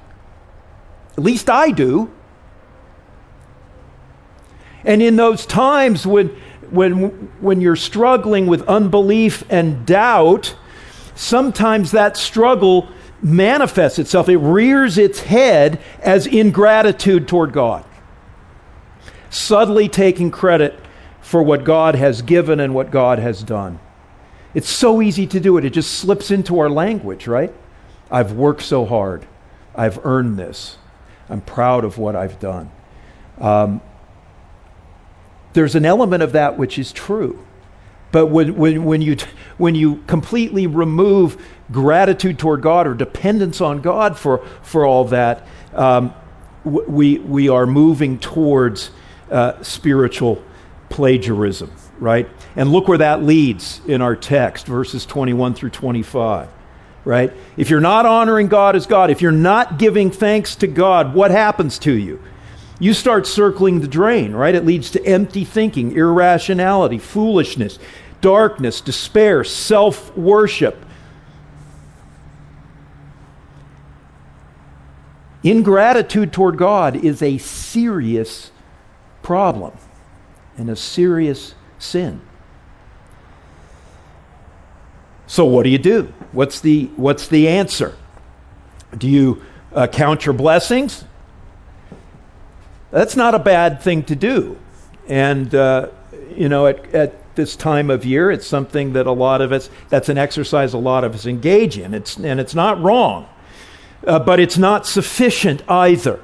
At 1.16 1.24
least 1.24 1.48
I 1.48 1.70
do. 1.70 2.10
And 4.86 5.02
in 5.02 5.16
those 5.16 5.44
times 5.44 6.06
when, 6.06 6.28
when, 6.70 7.08
when 7.40 7.60
you're 7.60 7.76
struggling 7.76 8.46
with 8.46 8.62
unbelief 8.62 9.44
and 9.50 9.84
doubt, 9.84 10.54
sometimes 11.14 11.90
that 11.90 12.16
struggle 12.16 12.88
manifests 13.22 13.98
itself. 13.98 14.28
It 14.28 14.38
rears 14.38 14.96
its 14.96 15.20
head 15.20 15.80
as 16.00 16.26
ingratitude 16.26 17.26
toward 17.26 17.52
God, 17.52 17.84
subtly 19.30 19.88
taking 19.88 20.30
credit 20.30 20.78
for 21.20 21.42
what 21.42 21.64
God 21.64 21.96
has 21.96 22.22
given 22.22 22.60
and 22.60 22.74
what 22.74 22.90
God 22.90 23.18
has 23.18 23.42
done. 23.42 23.80
It's 24.54 24.70
so 24.70 25.02
easy 25.02 25.26
to 25.26 25.40
do 25.40 25.58
it. 25.58 25.64
It 25.64 25.70
just 25.70 25.94
slips 25.94 26.30
into 26.30 26.60
our 26.60 26.70
language, 26.70 27.26
right? 27.26 27.52
I've 28.10 28.32
worked 28.32 28.62
so 28.62 28.84
hard. 28.86 29.26
I've 29.74 30.04
earned 30.06 30.38
this. 30.38 30.78
I'm 31.28 31.40
proud 31.40 31.84
of 31.84 31.98
what 31.98 32.14
I've 32.14 32.38
done. 32.38 32.70
Um, 33.38 33.80
there's 35.56 35.74
an 35.74 35.86
element 35.86 36.22
of 36.22 36.32
that 36.32 36.58
which 36.58 36.78
is 36.78 36.92
true. 36.92 37.42
But 38.12 38.26
when, 38.26 38.56
when, 38.56 38.84
when, 38.84 39.00
you, 39.00 39.16
when 39.56 39.74
you 39.74 40.02
completely 40.06 40.66
remove 40.66 41.42
gratitude 41.72 42.38
toward 42.38 42.60
God 42.60 42.86
or 42.86 42.92
dependence 42.92 43.62
on 43.62 43.80
God 43.80 44.18
for, 44.18 44.46
for 44.62 44.84
all 44.84 45.06
that, 45.06 45.46
um, 45.72 46.12
we, 46.62 47.18
we 47.20 47.48
are 47.48 47.66
moving 47.66 48.18
towards 48.18 48.90
uh, 49.30 49.62
spiritual 49.62 50.42
plagiarism, 50.90 51.72
right? 51.98 52.28
And 52.54 52.70
look 52.70 52.86
where 52.86 52.98
that 52.98 53.22
leads 53.22 53.80
in 53.86 54.02
our 54.02 54.14
text, 54.14 54.66
verses 54.66 55.06
21 55.06 55.54
through 55.54 55.70
25, 55.70 56.50
right? 57.06 57.32
If 57.56 57.70
you're 57.70 57.80
not 57.80 58.04
honoring 58.04 58.48
God 58.48 58.76
as 58.76 58.86
God, 58.86 59.10
if 59.10 59.22
you're 59.22 59.32
not 59.32 59.78
giving 59.78 60.10
thanks 60.10 60.54
to 60.56 60.66
God, 60.66 61.14
what 61.14 61.30
happens 61.30 61.78
to 61.78 61.92
you? 61.92 62.20
You 62.78 62.92
start 62.92 63.26
circling 63.26 63.80
the 63.80 63.88
drain, 63.88 64.32
right? 64.32 64.54
It 64.54 64.66
leads 64.66 64.90
to 64.90 65.04
empty 65.06 65.44
thinking, 65.44 65.96
irrationality, 65.96 66.98
foolishness, 66.98 67.78
darkness, 68.20 68.80
despair, 68.80 69.44
self 69.44 70.14
worship. 70.16 70.84
Ingratitude 75.42 76.32
toward 76.32 76.58
God 76.58 76.96
is 76.96 77.22
a 77.22 77.38
serious 77.38 78.50
problem 79.22 79.72
and 80.58 80.68
a 80.68 80.76
serious 80.76 81.54
sin. 81.78 82.20
So, 85.28 85.44
what 85.44 85.62
do 85.62 85.70
you 85.70 85.78
do? 85.78 86.12
What's 86.32 86.60
the, 86.60 86.86
what's 86.96 87.28
the 87.28 87.48
answer? 87.48 87.96
Do 88.96 89.08
you 89.08 89.42
uh, 89.72 89.86
count 89.86 90.26
your 90.26 90.32
blessings? 90.32 91.04
That's 92.96 93.14
not 93.14 93.34
a 93.34 93.38
bad 93.38 93.82
thing 93.82 94.04
to 94.04 94.16
do. 94.16 94.56
And, 95.06 95.54
uh, 95.54 95.90
you 96.34 96.48
know, 96.48 96.66
at, 96.66 96.94
at 96.94 97.34
this 97.36 97.54
time 97.54 97.90
of 97.90 98.06
year, 98.06 98.30
it's 98.30 98.46
something 98.46 98.94
that 98.94 99.06
a 99.06 99.12
lot 99.12 99.42
of 99.42 99.52
us, 99.52 99.68
that's 99.90 100.08
an 100.08 100.16
exercise 100.16 100.72
a 100.72 100.78
lot 100.78 101.04
of 101.04 101.14
us 101.14 101.26
engage 101.26 101.76
in. 101.76 101.92
It's, 101.92 102.16
and 102.16 102.40
it's 102.40 102.54
not 102.54 102.80
wrong. 102.80 103.28
uh, 104.06 104.18
but 104.18 104.40
it's 104.40 104.56
not 104.56 104.86
sufficient 104.86 105.62
either. 105.68 106.20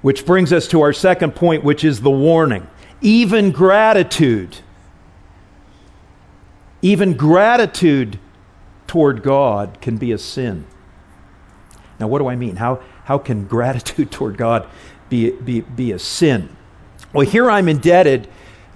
Which 0.00 0.26
brings 0.26 0.52
us 0.52 0.66
to 0.68 0.80
our 0.80 0.92
second 0.92 1.36
point, 1.36 1.62
which 1.62 1.84
is 1.84 2.00
the 2.00 2.10
warning. 2.10 2.66
Even 3.00 3.52
gratitude, 3.52 4.58
even 6.80 7.14
gratitude 7.14 8.18
toward 8.86 9.22
God 9.22 9.80
can 9.80 9.96
be 9.96 10.10
a 10.12 10.18
sin. 10.18 10.66
Now, 12.02 12.08
what 12.08 12.18
do 12.18 12.26
I 12.26 12.34
mean? 12.34 12.56
How, 12.56 12.82
how 13.04 13.16
can 13.18 13.44
gratitude 13.56 14.10
toward 14.10 14.36
God 14.36 14.68
be, 15.08 15.30
be, 15.30 15.60
be 15.60 15.92
a 15.92 16.00
sin? 16.00 16.48
Well, 17.12 17.24
here 17.24 17.48
I'm 17.48 17.68
indebted 17.68 18.26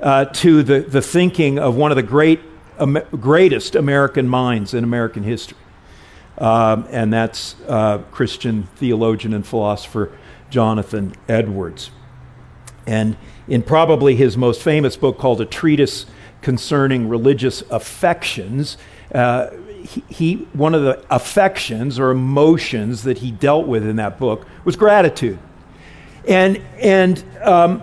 uh, 0.00 0.26
to 0.26 0.62
the, 0.62 0.80
the 0.80 1.02
thinking 1.02 1.58
of 1.58 1.74
one 1.74 1.90
of 1.90 1.96
the 1.96 2.04
great, 2.04 2.38
um, 2.78 3.00
greatest 3.18 3.74
American 3.74 4.28
minds 4.28 4.74
in 4.74 4.84
American 4.84 5.24
history. 5.24 5.58
Um, 6.38 6.86
and 6.90 7.12
that's 7.12 7.56
uh, 7.66 7.98
Christian 8.12 8.68
theologian 8.76 9.34
and 9.34 9.44
philosopher 9.44 10.12
Jonathan 10.48 11.12
Edwards. 11.28 11.90
And 12.86 13.16
in 13.48 13.64
probably 13.64 14.14
his 14.14 14.36
most 14.36 14.62
famous 14.62 14.96
book 14.96 15.18
called 15.18 15.40
A 15.40 15.44
Treatise 15.46 16.06
Concerning 16.42 17.08
Religious 17.08 17.62
Affections, 17.70 18.76
uh, 19.12 19.50
he, 19.86 20.34
one 20.52 20.74
of 20.74 20.82
the 20.82 21.04
affections 21.10 21.98
or 21.98 22.10
emotions 22.10 23.04
that 23.04 23.18
he 23.18 23.30
dealt 23.30 23.66
with 23.66 23.86
in 23.86 23.96
that 23.96 24.18
book 24.18 24.46
was 24.64 24.76
gratitude. 24.76 25.38
And, 26.28 26.62
and, 26.80 27.24
um, 27.42 27.82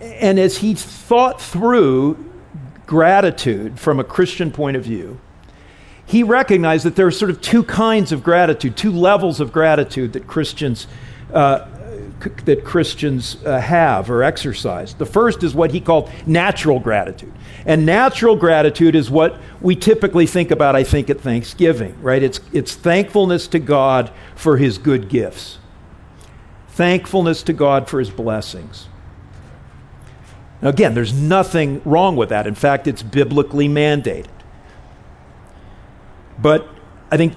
and 0.00 0.38
as 0.38 0.58
he 0.58 0.74
thought 0.74 1.40
through 1.40 2.24
gratitude 2.86 3.78
from 3.78 4.00
a 4.00 4.04
Christian 4.04 4.50
point 4.50 4.76
of 4.76 4.84
view, 4.84 5.20
he 6.06 6.22
recognized 6.22 6.84
that 6.84 6.96
there 6.96 7.06
are 7.06 7.10
sort 7.10 7.30
of 7.30 7.40
two 7.40 7.64
kinds 7.64 8.12
of 8.12 8.22
gratitude, 8.22 8.76
two 8.76 8.92
levels 8.92 9.40
of 9.40 9.52
gratitude 9.52 10.12
that 10.12 10.26
Christians 10.26 10.86
uh, 11.32 11.66
that 12.46 12.64
Christians 12.64 13.36
uh, 13.44 13.60
have 13.60 14.10
or 14.10 14.22
exercise. 14.22 14.94
The 14.94 15.06
first 15.06 15.42
is 15.42 15.54
what 15.54 15.70
he 15.70 15.80
called 15.80 16.10
natural 16.26 16.80
gratitude. 16.80 17.32
And 17.66 17.84
natural 17.84 18.36
gratitude 18.36 18.94
is 18.94 19.10
what 19.10 19.38
we 19.60 19.76
typically 19.76 20.26
think 20.26 20.50
about, 20.50 20.74
I 20.74 20.84
think, 20.84 21.10
at 21.10 21.20
Thanksgiving, 21.20 22.00
right? 22.00 22.22
It's, 22.22 22.40
it's 22.52 22.74
thankfulness 22.74 23.48
to 23.48 23.58
God 23.58 24.10
for 24.34 24.56
his 24.56 24.78
good 24.78 25.08
gifts, 25.08 25.58
thankfulness 26.68 27.42
to 27.44 27.52
God 27.52 27.88
for 27.88 27.98
his 27.98 28.10
blessings. 28.10 28.88
Now, 30.62 30.70
again, 30.70 30.94
there's 30.94 31.12
nothing 31.12 31.82
wrong 31.84 32.16
with 32.16 32.30
that. 32.30 32.46
In 32.46 32.54
fact, 32.54 32.86
it's 32.86 33.02
biblically 33.02 33.68
mandated. 33.68 34.28
But 36.38 36.68
I 37.10 37.16
think 37.16 37.34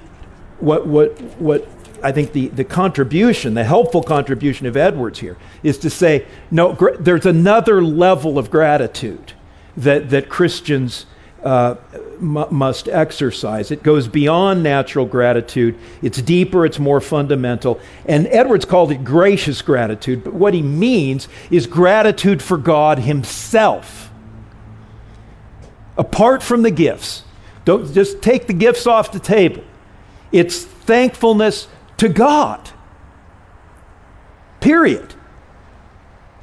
what, 0.59 0.87
what, 0.87 1.19
what 1.39 1.67
I 2.03 2.11
think 2.11 2.33
the, 2.33 2.47
the 2.47 2.63
contribution, 2.63 3.53
the 3.53 3.63
helpful 3.63 4.03
contribution 4.03 4.67
of 4.67 4.77
Edwards 4.77 5.19
here, 5.19 5.37
is 5.63 5.77
to 5.79 5.89
say, 5.89 6.25
no, 6.51 6.73
gr- 6.73 6.95
there's 6.99 7.25
another 7.25 7.81
level 7.81 8.37
of 8.37 8.49
gratitude 8.49 9.33
that, 9.77 10.09
that 10.09 10.29
Christians 10.29 11.05
uh, 11.43 11.75
m- 12.19 12.45
must 12.51 12.87
exercise. 12.87 13.71
It 13.71 13.83
goes 13.83 14.07
beyond 14.07 14.63
natural 14.63 15.05
gratitude, 15.05 15.77
it's 16.01 16.21
deeper, 16.21 16.65
it's 16.65 16.79
more 16.79 17.01
fundamental. 17.01 17.79
And 18.05 18.27
Edwards 18.27 18.65
called 18.65 18.91
it 18.91 19.03
gracious 19.03 19.61
gratitude, 19.61 20.23
but 20.23 20.33
what 20.33 20.53
he 20.53 20.61
means 20.61 21.27
is 21.49 21.67
gratitude 21.67 22.41
for 22.41 22.57
God 22.57 22.99
Himself. 22.99 24.11
Apart 25.97 26.43
from 26.43 26.61
the 26.61 26.71
gifts, 26.71 27.23
don't 27.65 27.93
just 27.93 28.21
take 28.21 28.47
the 28.47 28.53
gifts 28.53 28.87
off 28.87 29.11
the 29.11 29.19
table. 29.19 29.63
It's 30.31 30.63
thankfulness 30.63 31.67
to 31.99 32.09
God. 32.09 32.71
Period. 34.59 35.13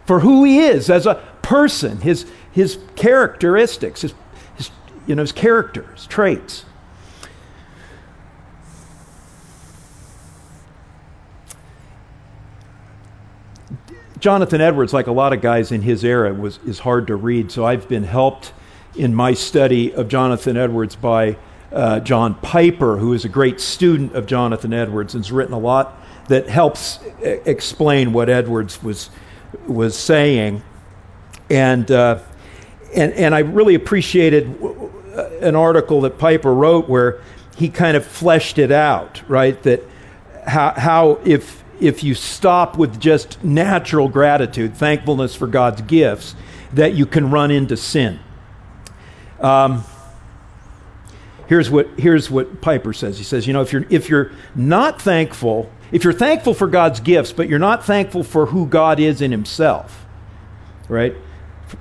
For 0.07 0.21
who 0.21 0.45
he 0.45 0.61
is 0.61 0.89
as 0.89 1.07
a 1.07 1.17
person, 1.43 2.01
his, 2.01 2.27
his 2.53 2.79
characteristics, 2.95 4.03
his, 4.03 4.15
his, 4.57 4.71
you 5.07 5.15
know, 5.15 5.23
his 5.23 5.33
character, 5.33 5.83
his 5.95 6.07
traits. 6.07 6.65
Jonathan 14.19 14.61
Edwards, 14.61 14.93
like 14.93 15.07
a 15.07 15.13
lot 15.13 15.33
of 15.33 15.41
guys 15.41 15.73
in 15.73 15.83
his 15.83 16.05
era, 16.05 16.33
was, 16.33 16.59
is 16.67 16.81
hard 16.81 17.07
to 17.07 17.17
read, 17.17 17.51
so 17.53 17.65
I've 17.65 17.89
been 17.89 18.05
helped 18.05 18.53
in 18.97 19.15
my 19.15 19.35
study 19.35 19.95
of 19.95 20.09
Jonathan 20.09 20.57
Edwards 20.57 20.97
by 20.97 21.37
uh, 21.77 22.01
John 22.01 22.35
Piper, 22.37 22.97
who 22.97 23.13
is 23.13 23.27
a 23.27 23.29
great 23.29 23.61
student 23.61 24.15
of 24.15 24.25
Jonathan 24.25 24.73
Edwards 24.73 25.15
and 25.15 25.23
has 25.23 25.31
written 25.31 25.53
a 25.53 25.59
lot 25.59 26.01
that 26.29 26.49
helps 26.49 26.99
explain 27.21 28.15
what 28.15 28.31
Edwards 28.31 28.83
was, 28.83 29.11
was 29.69 29.97
saying. 29.97 30.63
And, 31.51 31.91
uh, 31.91 32.21
and, 32.95 33.13
and 33.13 33.35
I 33.35 33.41
really 33.41 33.75
appreciated 33.75 34.47
an 35.43 35.55
article 35.55 36.01
that 36.01 36.19
Piper 36.19 36.53
wrote 36.53 36.89
where 36.89 37.21
he 37.57 37.69
kind 37.69 37.97
of 37.97 38.07
fleshed 38.07 38.59
it 38.59 38.73
out, 38.73 39.23
right? 39.29 39.63
That 39.63 39.83
how, 40.47 40.73
how 40.73 41.21
if, 41.25 41.63
if 41.79 42.03
you 42.03 42.15
stop 42.15 42.79
with 42.79 42.99
just 42.99 43.45
natural 43.45 44.09
gratitude, 44.09 44.75
thankfulness 44.75 45.35
for 45.35 45.47
God's 45.47 45.83
gifts, 45.83 46.35
that 46.73 46.95
you 46.95 47.05
can 47.05 47.31
run 47.31 47.51
into 47.51 47.77
sin. 47.77 48.19
Um, 49.41 49.85
here's 51.47 51.71
what, 51.71 51.89
here's 51.99 52.31
what 52.31 52.61
Piper 52.61 52.93
says. 52.93 53.19
He 53.19 53.25
says, 53.25 53.47
you 53.47 53.53
know, 53.53 53.63
if 53.63 53.73
you're, 53.73 53.87
if 53.91 54.09
you're 54.09 54.33
not 54.55 55.01
thankful, 55.01 55.71
if 55.93 56.05
you're 56.05 56.13
thankful 56.13 56.55
for 56.55 56.67
God's 56.67 57.01
gifts, 57.01 57.33
but 57.33 57.49
you're 57.49 57.59
not 57.59 57.85
thankful 57.85 58.23
for 58.23 58.47
who 58.47 58.67
God 58.67 58.99
is 59.01 59.21
in 59.21 59.31
himself, 59.31 60.07
right? 60.89 61.15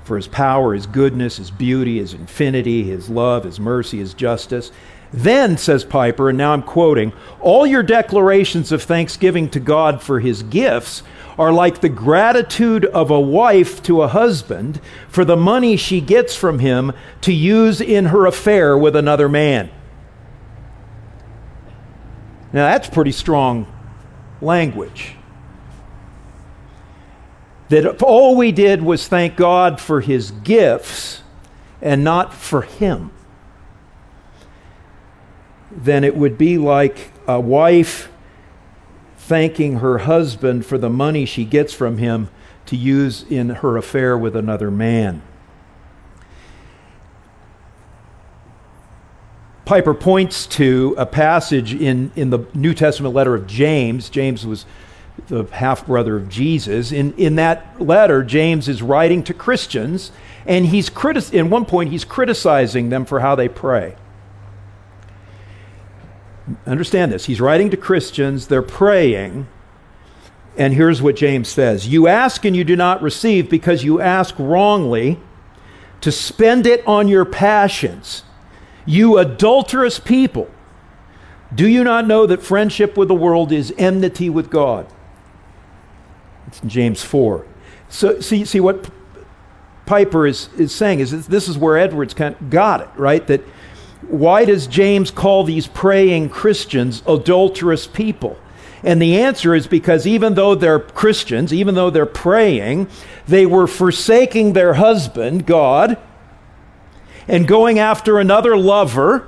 For 0.03 0.15
his 0.15 0.27
power, 0.27 0.73
his 0.73 0.85
goodness, 0.85 1.37
his 1.37 1.51
beauty, 1.51 1.97
his 1.99 2.13
infinity, 2.13 2.83
his 2.83 3.09
love, 3.09 3.43
his 3.43 3.59
mercy, 3.59 3.99
his 3.99 4.13
justice. 4.13 4.71
Then, 5.13 5.57
says 5.57 5.85
Piper, 5.85 6.29
and 6.29 6.37
now 6.37 6.53
I'm 6.53 6.63
quoting, 6.63 7.13
all 7.39 7.65
your 7.65 7.83
declarations 7.83 8.71
of 8.71 8.83
thanksgiving 8.83 9.49
to 9.51 9.59
God 9.59 10.01
for 10.01 10.19
his 10.19 10.43
gifts 10.43 11.03
are 11.37 11.51
like 11.51 11.81
the 11.81 11.89
gratitude 11.89 12.85
of 12.85 13.11
a 13.11 13.19
wife 13.19 13.83
to 13.83 14.01
a 14.01 14.07
husband 14.07 14.79
for 15.09 15.25
the 15.25 15.35
money 15.35 15.75
she 15.75 15.99
gets 15.99 16.35
from 16.35 16.59
him 16.59 16.93
to 17.21 17.33
use 17.33 17.81
in 17.81 18.05
her 18.05 18.25
affair 18.25 18.77
with 18.77 18.95
another 18.95 19.27
man. 19.27 19.69
Now, 22.53 22.71
that's 22.71 22.89
pretty 22.89 23.11
strong 23.11 23.67
language. 24.41 25.15
That 27.67 27.85
if 27.85 28.03
all 28.03 28.37
we 28.37 28.51
did 28.51 28.81
was 28.81 29.07
thank 29.07 29.35
God 29.35 29.81
for 29.81 29.99
his 29.99 30.31
gifts 30.31 31.21
and 31.81 32.03
not 32.03 32.33
for 32.33 32.61
him, 32.61 33.11
then 35.69 36.05
it 36.05 36.15
would 36.15 36.37
be 36.37 36.57
like 36.57 37.11
a 37.27 37.39
wife 37.39 38.07
thanking 39.27 39.79
her 39.79 39.99
husband 39.99 40.63
for 40.63 40.77
the 40.77 40.89
money 40.89 41.25
she 41.25 41.43
gets 41.45 41.73
from 41.73 41.97
him 41.97 42.29
to 42.67 42.75
use 42.75 43.23
in 43.23 43.49
her 43.49 43.75
affair 43.75 44.15
with 44.15 44.35
another 44.35 44.69
man. 44.69 45.19
Piper 49.65 49.95
points 49.95 50.45
to 50.45 50.93
a 50.95 51.07
passage 51.07 51.73
in, 51.73 52.11
in 52.15 52.29
the 52.29 52.45
New 52.53 52.75
Testament 52.75 53.15
letter 53.15 53.33
of 53.33 53.47
James. 53.47 54.11
James 54.11 54.45
was 54.45 54.67
the 55.27 55.45
half 55.45 55.87
brother 55.87 56.17
of 56.17 56.29
Jesus. 56.29 56.91
In, 56.91 57.13
in 57.13 57.35
that 57.37 57.81
letter, 57.81 58.23
James 58.23 58.67
is 58.67 58.83
writing 58.83 59.23
to 59.23 59.33
Christians, 59.33 60.11
and 60.45 60.67
he's 60.67 60.91
criti- 60.91 61.33
in 61.33 61.49
one 61.49 61.65
point, 61.65 61.89
he's 61.89 62.05
criticizing 62.05 62.89
them 62.89 63.05
for 63.05 63.21
how 63.21 63.33
they 63.33 63.47
pray. 63.47 63.95
Understand 66.65 67.11
this. 67.11 67.25
He's 67.25 67.41
writing 67.41 67.69
to 67.71 67.77
Christians, 67.77 68.47
they're 68.47 68.61
praying. 68.61 69.47
And 70.57 70.73
here's 70.73 71.01
what 71.01 71.15
James 71.15 71.49
says 71.49 71.87
You 71.87 72.07
ask 72.07 72.45
and 72.45 72.55
you 72.55 72.63
do 72.63 72.75
not 72.75 73.01
receive 73.01 73.49
because 73.49 73.83
you 73.83 73.99
ask 73.99 74.35
wrongly 74.37 75.19
to 76.01 76.11
spend 76.11 76.67
it 76.67 76.85
on 76.87 77.07
your 77.07 77.25
passions. 77.25 78.23
You 78.85 79.17
adulterous 79.17 79.99
people, 79.99 80.49
do 81.53 81.67
you 81.67 81.83
not 81.83 82.05
know 82.05 82.27
that 82.27 82.43
friendship 82.43 82.95
with 82.95 83.07
the 83.07 83.15
world 83.15 83.51
is 83.51 83.73
enmity 83.77 84.29
with 84.29 84.49
God? 84.51 84.87
It's 86.47 86.61
in 86.61 86.69
James 86.69 87.03
4. 87.03 87.45
So, 87.89 88.19
see, 88.19 88.45
see 88.45 88.59
what 88.59 88.89
Piper 89.85 90.27
is, 90.27 90.49
is 90.57 90.73
saying 90.73 90.99
is 90.99 91.27
this 91.27 91.47
is 91.47 91.57
where 91.57 91.77
Edwards 91.77 92.13
kind 92.13 92.35
of 92.35 92.49
got 92.49 92.81
it, 92.81 92.89
right? 92.95 93.25
That 93.27 93.41
why 94.01 94.45
does 94.45 94.67
James 94.67 95.11
call 95.11 95.43
these 95.43 95.67
praying 95.67 96.29
Christians 96.29 97.01
adulterous 97.07 97.87
people? 97.87 98.37
And 98.83 99.01
the 99.01 99.17
answer 99.17 99.55
is 99.55 99.65
because 99.65 100.05
even 100.05 100.35
though 100.35 100.53
they're 100.53 100.79
Christians, 100.79 101.51
even 101.53 101.75
though 101.75 101.89
they're 101.89 102.05
praying, 102.05 102.87
they 103.27 103.45
were 103.45 103.65
forsaking 103.65 104.53
their 104.53 104.75
husband, 104.75 105.47
God, 105.47 105.97
and 107.27 107.47
going 107.47 107.79
after 107.79 108.19
another 108.19 108.55
lover 108.55 109.27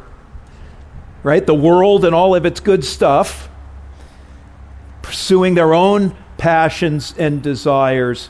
right? 1.27 1.45
The 1.45 1.53
world 1.53 2.05
and 2.05 2.15
all 2.15 2.35
of 2.35 2.45
its 2.45 2.61
good 2.61 2.85
stuff, 2.85 3.49
pursuing 5.01 5.55
their 5.55 5.73
own 5.73 6.15
passions 6.37 7.13
and 7.17 7.41
desires. 7.41 8.29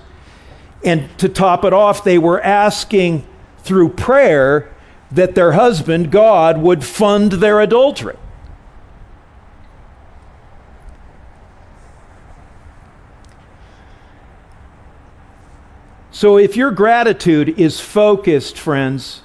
And 0.84 1.16
to 1.20 1.30
top 1.30 1.64
it 1.64 1.74
off, 1.74 2.04
they 2.04 2.18
were 2.18 2.42
asking 2.42 3.24
through 3.60 3.90
prayer 3.90 4.74
that 5.12 5.36
their 5.36 5.54
husband, 5.54 6.12
God, 6.12 6.58
would 6.58 6.84
fund 6.84 7.34
their 7.34 7.62
adultery. 7.62 8.18
So 16.12 16.38
if 16.38 16.58
your 16.58 16.72
gratitude 16.72 17.60
is 17.60 17.80
focused, 17.80 18.58
friends, 18.58 19.22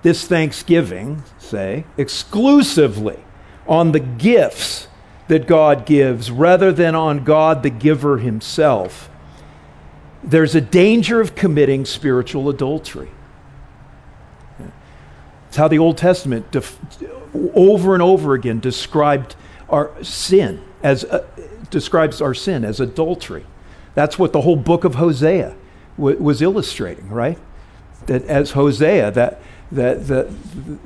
this 0.00 0.26
Thanksgiving, 0.26 1.22
say, 1.38 1.84
exclusively 1.98 3.22
on 3.66 3.92
the 3.92 4.00
gifts 4.00 4.88
that 5.28 5.46
God 5.46 5.84
gives 5.84 6.30
rather 6.30 6.72
than 6.72 6.94
on 6.94 7.24
God, 7.24 7.62
the 7.62 7.70
giver 7.70 8.18
himself, 8.18 9.10
there's 10.22 10.54
a 10.54 10.60
danger 10.60 11.20
of 11.20 11.34
committing 11.34 11.84
spiritual 11.84 12.48
adultery. 12.48 13.10
It's 15.54 15.58
how 15.60 15.68
the 15.68 15.78
Old 15.78 15.96
Testament 15.96 16.50
def- 16.50 16.76
over 17.54 17.94
and 17.94 18.02
over 18.02 18.34
again 18.34 18.58
described 18.58 19.36
our 19.68 19.92
sin 20.02 20.60
as 20.82 21.04
uh, 21.04 21.24
describes 21.70 22.20
our 22.20 22.34
sin 22.34 22.64
as 22.64 22.80
adultery. 22.80 23.46
That's 23.94 24.18
what 24.18 24.32
the 24.32 24.40
whole 24.40 24.56
book 24.56 24.82
of 24.82 24.96
Hosea 24.96 25.54
w- 25.96 26.18
was 26.20 26.42
illustrating, 26.42 27.08
right? 27.08 27.38
That 28.06 28.24
as 28.24 28.50
Hosea, 28.50 29.12
that 29.12 29.40
that, 29.70 30.08
that 30.08 30.28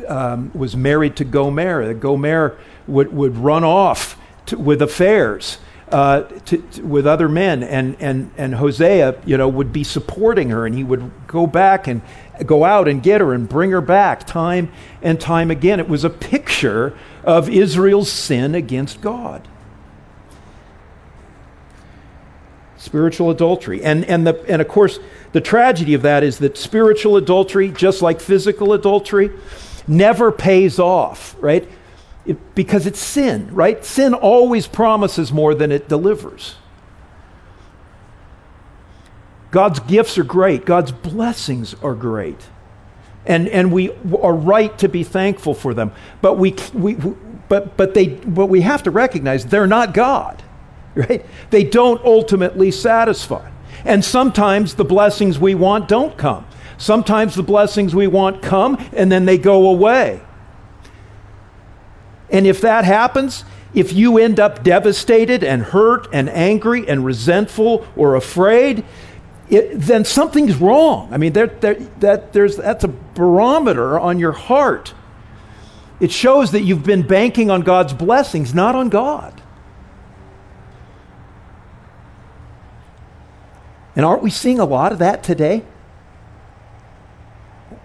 um, 0.06 0.50
was 0.52 0.76
married 0.76 1.16
to 1.16 1.24
Gomer, 1.24 1.86
that 1.86 2.00
Gomer 2.00 2.58
would, 2.86 3.10
would 3.10 3.38
run 3.38 3.64
off 3.64 4.20
to, 4.44 4.58
with 4.58 4.82
affairs 4.82 5.56
uh, 5.90 6.22
to, 6.44 6.58
to, 6.58 6.82
with 6.82 7.06
other 7.06 7.28
men, 7.28 7.62
and, 7.62 7.96
and, 8.00 8.30
and 8.36 8.54
Hosea, 8.56 9.18
you 9.24 9.38
know, 9.38 9.48
would 9.48 9.72
be 9.72 9.84
supporting 9.84 10.50
her, 10.50 10.66
and 10.66 10.74
he 10.74 10.84
would 10.84 11.10
go 11.26 11.46
back 11.46 11.86
and 11.86 12.02
go 12.46 12.64
out 12.64 12.88
and 12.88 13.02
get 13.02 13.20
her 13.20 13.32
and 13.32 13.48
bring 13.48 13.70
her 13.70 13.80
back 13.80 14.26
time 14.26 14.70
and 15.02 15.20
time 15.20 15.50
again. 15.50 15.80
It 15.80 15.88
was 15.88 16.04
a 16.04 16.10
picture 16.10 16.96
of 17.24 17.48
Israel's 17.48 18.10
sin 18.10 18.54
against 18.54 19.00
God. 19.00 19.46
spiritual 22.78 23.30
adultery. 23.30 23.82
And, 23.82 24.04
and, 24.06 24.26
the, 24.26 24.42
and 24.48 24.62
of 24.62 24.68
course, 24.68 24.98
the 25.32 25.40
tragedy 25.40 25.94
of 25.94 26.02
that 26.02 26.22
is 26.22 26.38
that 26.38 26.56
spiritual 26.56 27.16
adultery, 27.16 27.70
just 27.70 28.00
like 28.00 28.20
physical 28.20 28.72
adultery, 28.72 29.30
never 29.86 30.32
pays 30.32 30.78
off, 30.78 31.36
right? 31.40 31.68
It, 32.24 32.54
because 32.54 32.86
it's 32.86 33.00
sin, 33.00 33.54
right? 33.54 33.84
Sin 33.84 34.14
always 34.14 34.66
promises 34.66 35.32
more 35.32 35.54
than 35.54 35.70
it 35.72 35.88
delivers. 35.88 36.56
God's 39.50 39.80
gifts 39.80 40.18
are 40.18 40.24
great, 40.24 40.64
God's 40.64 40.92
blessings 40.92 41.74
are 41.82 41.94
great. 41.94 42.48
And, 43.26 43.48
and 43.48 43.72
we 43.72 43.90
are 44.22 44.32
right 44.34 44.76
to 44.78 44.88
be 44.88 45.04
thankful 45.04 45.52
for 45.52 45.74
them. 45.74 45.92
But 46.22 46.38
we, 46.38 46.56
we, 46.72 46.94
but, 46.94 47.76
but, 47.76 47.92
they, 47.92 48.08
but 48.08 48.46
we 48.46 48.62
have 48.62 48.82
to 48.84 48.90
recognize 48.90 49.44
they're 49.44 49.66
not 49.66 49.92
God 49.92 50.42
right? 50.98 51.24
They 51.50 51.64
don't 51.64 52.04
ultimately 52.04 52.70
satisfy. 52.70 53.50
And 53.84 54.04
sometimes 54.04 54.74
the 54.74 54.84
blessings 54.84 55.38
we 55.38 55.54
want 55.54 55.88
don't 55.88 56.16
come. 56.18 56.44
Sometimes 56.76 57.34
the 57.34 57.42
blessings 57.42 57.94
we 57.94 58.06
want 58.06 58.42
come 58.42 58.84
and 58.92 59.10
then 59.10 59.24
they 59.24 59.38
go 59.38 59.68
away. 59.68 60.20
And 62.30 62.46
if 62.46 62.60
that 62.60 62.84
happens, 62.84 63.44
if 63.74 63.92
you 63.92 64.18
end 64.18 64.40
up 64.40 64.64
devastated 64.64 65.44
and 65.44 65.62
hurt 65.62 66.08
and 66.12 66.28
angry 66.28 66.86
and 66.88 67.04
resentful 67.04 67.86
or 67.96 68.16
afraid, 68.16 68.84
it, 69.50 69.74
then 69.74 70.04
something's 70.04 70.56
wrong. 70.56 71.12
I 71.12 71.16
mean, 71.16 71.32
there, 71.32 71.46
there, 71.46 71.74
that, 72.00 72.32
there's, 72.32 72.56
that's 72.56 72.84
a 72.84 72.88
barometer 72.88 73.98
on 73.98 74.18
your 74.18 74.32
heart. 74.32 74.94
It 76.00 76.12
shows 76.12 76.52
that 76.52 76.62
you've 76.62 76.84
been 76.84 77.06
banking 77.06 77.50
on 77.50 77.62
God's 77.62 77.92
blessings, 77.92 78.54
not 78.54 78.74
on 78.74 78.88
God. 78.88 79.40
And 83.96 84.04
aren't 84.04 84.22
we 84.22 84.30
seeing 84.30 84.60
a 84.60 84.64
lot 84.64 84.92
of 84.92 85.00
that 85.00 85.24
today? 85.24 85.64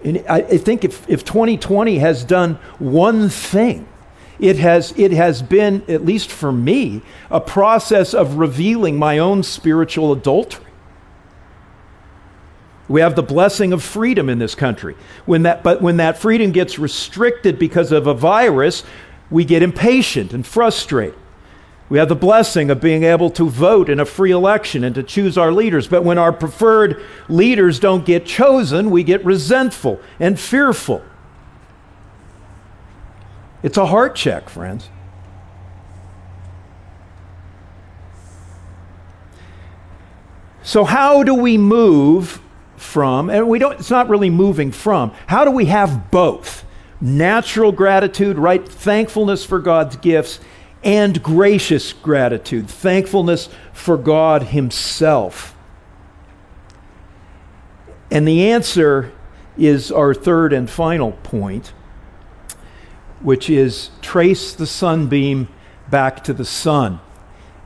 And 0.04 0.24
I, 0.28 0.36
I 0.36 0.58
think 0.58 0.84
if, 0.84 1.08
if 1.08 1.24
2020 1.24 1.98
has 1.98 2.24
done 2.24 2.54
one 2.78 3.28
thing, 3.30 3.88
it 4.38 4.58
has, 4.58 4.92
it 4.96 5.12
has 5.12 5.42
been, 5.42 5.82
at 5.88 6.04
least 6.04 6.30
for 6.30 6.52
me, 6.52 7.02
a 7.30 7.40
process 7.40 8.14
of 8.14 8.36
revealing 8.36 8.96
my 8.96 9.18
own 9.18 9.42
spiritual 9.42 10.12
adultery. 10.12 10.63
We 12.88 13.00
have 13.00 13.16
the 13.16 13.22
blessing 13.22 13.72
of 13.72 13.82
freedom 13.82 14.28
in 14.28 14.38
this 14.38 14.54
country. 14.54 14.94
When 15.24 15.42
that, 15.44 15.62
but 15.62 15.80
when 15.80 15.96
that 15.96 16.18
freedom 16.18 16.52
gets 16.52 16.78
restricted 16.78 17.58
because 17.58 17.92
of 17.92 18.06
a 18.06 18.14
virus, 18.14 18.84
we 19.30 19.44
get 19.44 19.62
impatient 19.62 20.32
and 20.32 20.46
frustrated. 20.46 21.18
We 21.88 21.98
have 21.98 22.08
the 22.08 22.16
blessing 22.16 22.70
of 22.70 22.80
being 22.80 23.04
able 23.04 23.30
to 23.30 23.48
vote 23.48 23.88
in 23.88 24.00
a 24.00 24.04
free 24.04 24.30
election 24.30 24.84
and 24.84 24.94
to 24.94 25.02
choose 25.02 25.36
our 25.36 25.52
leaders. 25.52 25.86
But 25.86 26.02
when 26.02 26.18
our 26.18 26.32
preferred 26.32 27.02
leaders 27.28 27.78
don't 27.78 28.04
get 28.06 28.26
chosen, 28.26 28.90
we 28.90 29.02
get 29.02 29.24
resentful 29.24 30.00
and 30.18 30.38
fearful. 30.38 31.02
It's 33.62 33.76
a 33.76 33.86
heart 33.86 34.14
check, 34.14 34.48
friends. 34.48 34.90
So, 40.62 40.84
how 40.84 41.22
do 41.22 41.34
we 41.34 41.58
move 41.58 42.40
from, 42.84 43.30
and 43.30 43.48
we 43.48 43.58
don't, 43.58 43.80
it's 43.80 43.90
not 43.90 44.08
really 44.08 44.30
moving 44.30 44.70
from, 44.70 45.12
how 45.26 45.44
do 45.44 45.50
we 45.50 45.66
have 45.66 46.10
both? 46.10 46.64
Natural 47.00 47.72
gratitude, 47.72 48.38
right? 48.38 48.66
Thankfulness 48.66 49.44
for 49.44 49.58
God's 49.58 49.96
gifts 49.96 50.38
and 50.84 51.22
gracious 51.22 51.92
gratitude, 51.92 52.68
thankfulness 52.68 53.48
for 53.72 53.96
God 53.96 54.44
Himself. 54.44 55.56
And 58.10 58.28
the 58.28 58.50
answer 58.50 59.12
is 59.56 59.90
our 59.90 60.14
third 60.14 60.52
and 60.52 60.68
final 60.68 61.12
point, 61.12 61.72
which 63.20 63.48
is 63.48 63.90
trace 64.02 64.52
the 64.52 64.66
sunbeam 64.66 65.48
back 65.90 66.22
to 66.24 66.32
the 66.32 66.44
sun. 66.44 67.00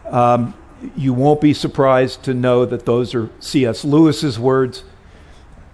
Um, 0.06 0.54
you 0.96 1.12
won't 1.12 1.40
be 1.40 1.52
surprised 1.52 2.22
to 2.24 2.34
know 2.34 2.64
that 2.64 2.86
those 2.86 3.14
are 3.14 3.30
C.S. 3.40 3.84
Lewis's 3.84 4.38
words. 4.38 4.84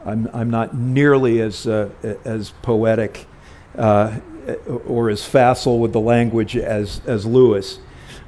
I'm, 0.05 0.29
I'm 0.33 0.51
not 0.51 0.77
nearly 0.77 1.41
as, 1.41 1.67
uh, 1.67 1.91
as 2.25 2.51
poetic 2.63 3.27
uh, 3.77 4.19
or 4.87 5.09
as 5.11 5.25
facile 5.25 5.79
with 5.79 5.93
the 5.93 6.01
language 6.01 6.57
as, 6.57 7.01
as 7.07 7.25
Lewis. 7.25 7.79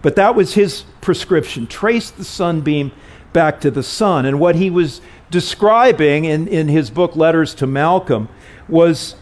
But 0.02 0.16
that 0.16 0.34
was 0.34 0.54
his 0.54 0.84
prescription 1.00 1.66
trace 1.66 2.10
the 2.10 2.24
sunbeam 2.24 2.92
back 3.32 3.60
to 3.60 3.70
the 3.70 3.82
sun. 3.82 4.24
And 4.24 4.40
what 4.40 4.54
he 4.54 4.70
was 4.70 5.00
describing 5.30 6.24
in, 6.24 6.48
in 6.48 6.68
his 6.68 6.90
book, 6.90 7.16
Letters 7.16 7.54
to 7.56 7.66
Malcolm, 7.66 8.28
was 8.68 9.16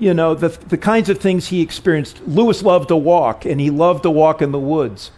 you 0.00 0.14
know, 0.14 0.34
the, 0.34 0.48
the 0.48 0.78
kinds 0.78 1.10
of 1.10 1.18
things 1.18 1.48
he 1.48 1.60
experienced. 1.60 2.26
Lewis 2.26 2.62
loved 2.62 2.88
to 2.88 2.96
walk, 2.96 3.44
and 3.44 3.60
he 3.60 3.70
loved 3.70 4.02
to 4.04 4.10
walk 4.10 4.40
in 4.40 4.50
the 4.50 4.58
woods. 4.58 5.12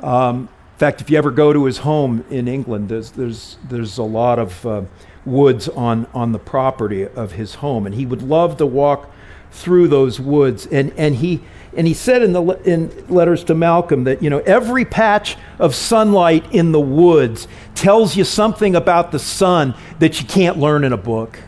Um, 0.00 0.48
fact, 0.78 1.00
if 1.00 1.10
you 1.10 1.18
ever 1.18 1.32
go 1.32 1.52
to 1.52 1.64
his 1.64 1.78
home 1.78 2.24
in 2.30 2.46
England, 2.46 2.88
there's, 2.88 3.10
there's, 3.10 3.58
there's 3.68 3.98
a 3.98 4.04
lot 4.04 4.38
of 4.38 4.64
uh, 4.64 4.82
woods 5.24 5.68
on, 5.68 6.06
on 6.14 6.30
the 6.30 6.38
property 6.38 7.04
of 7.04 7.32
his 7.32 7.56
home. 7.56 7.84
And 7.84 7.94
he 7.96 8.06
would 8.06 8.22
love 8.22 8.58
to 8.58 8.66
walk 8.66 9.10
through 9.50 9.88
those 9.88 10.20
woods. 10.20 10.66
And, 10.66 10.92
and, 10.96 11.16
he, 11.16 11.42
and 11.76 11.88
he 11.88 11.94
said 11.94 12.22
in, 12.22 12.32
the, 12.32 12.42
in 12.62 13.06
letters 13.08 13.42
to 13.44 13.56
Malcolm 13.56 14.04
that, 14.04 14.22
you 14.22 14.30
know, 14.30 14.38
every 14.38 14.84
patch 14.84 15.36
of 15.58 15.74
sunlight 15.74 16.54
in 16.54 16.70
the 16.70 16.80
woods 16.80 17.48
tells 17.74 18.16
you 18.16 18.22
something 18.22 18.76
about 18.76 19.10
the 19.10 19.18
sun 19.18 19.74
that 19.98 20.20
you 20.20 20.28
can't 20.28 20.58
learn 20.58 20.84
in 20.84 20.92
a 20.92 20.96
book. 20.96 21.40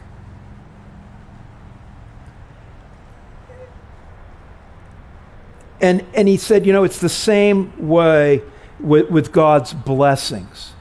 And, 5.80 6.04
and 6.14 6.26
he 6.26 6.36
said, 6.36 6.66
you 6.66 6.72
know, 6.72 6.82
it's 6.82 6.98
the 6.98 7.08
same 7.08 7.88
way 7.88 8.42
with, 8.82 9.10
with 9.10 9.32
God's 9.32 9.72
blessings, 9.72 10.72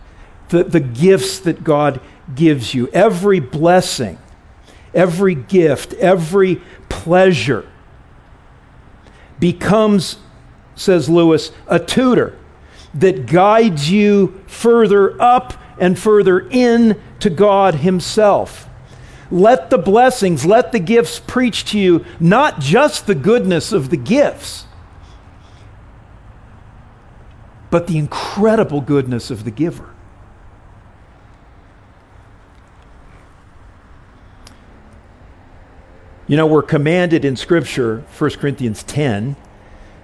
the, 0.49 0.63
the 0.63 0.79
gifts 0.79 1.39
that 1.39 1.63
God 1.63 2.01
gives 2.35 2.73
you. 2.73 2.87
Every 2.89 3.39
blessing, 3.39 4.17
every 4.93 5.35
gift, 5.35 5.93
every 5.93 6.61
pleasure 6.89 7.69
becomes, 9.39 10.17
says 10.75 11.09
Lewis, 11.09 11.51
a 11.67 11.79
tutor 11.79 12.37
that 12.93 13.25
guides 13.25 13.91
you 13.91 14.41
further 14.47 15.19
up 15.21 15.53
and 15.79 15.97
further 15.97 16.47
in 16.49 16.99
to 17.19 17.29
God 17.29 17.75
Himself. 17.75 18.67
Let 19.31 19.69
the 19.69 19.77
blessings, 19.77 20.45
let 20.45 20.71
the 20.71 20.79
gifts 20.79 21.19
preach 21.19 21.65
to 21.65 21.79
you 21.79 22.05
not 22.19 22.59
just 22.59 23.05
the 23.05 23.15
goodness 23.15 23.71
of 23.71 23.89
the 23.89 23.97
gifts, 23.97 24.65
but 27.69 27.87
the 27.87 27.97
incredible 27.97 28.81
goodness 28.81 29.29
of 29.29 29.43
the 29.43 29.51
giver. 29.51 29.89
You 36.27 36.37
know, 36.37 36.45
we're 36.45 36.61
commanded 36.61 37.25
in 37.25 37.35
Scripture, 37.35 38.03
1 38.17 38.29
Corinthians 38.31 38.83
10, 38.83 39.35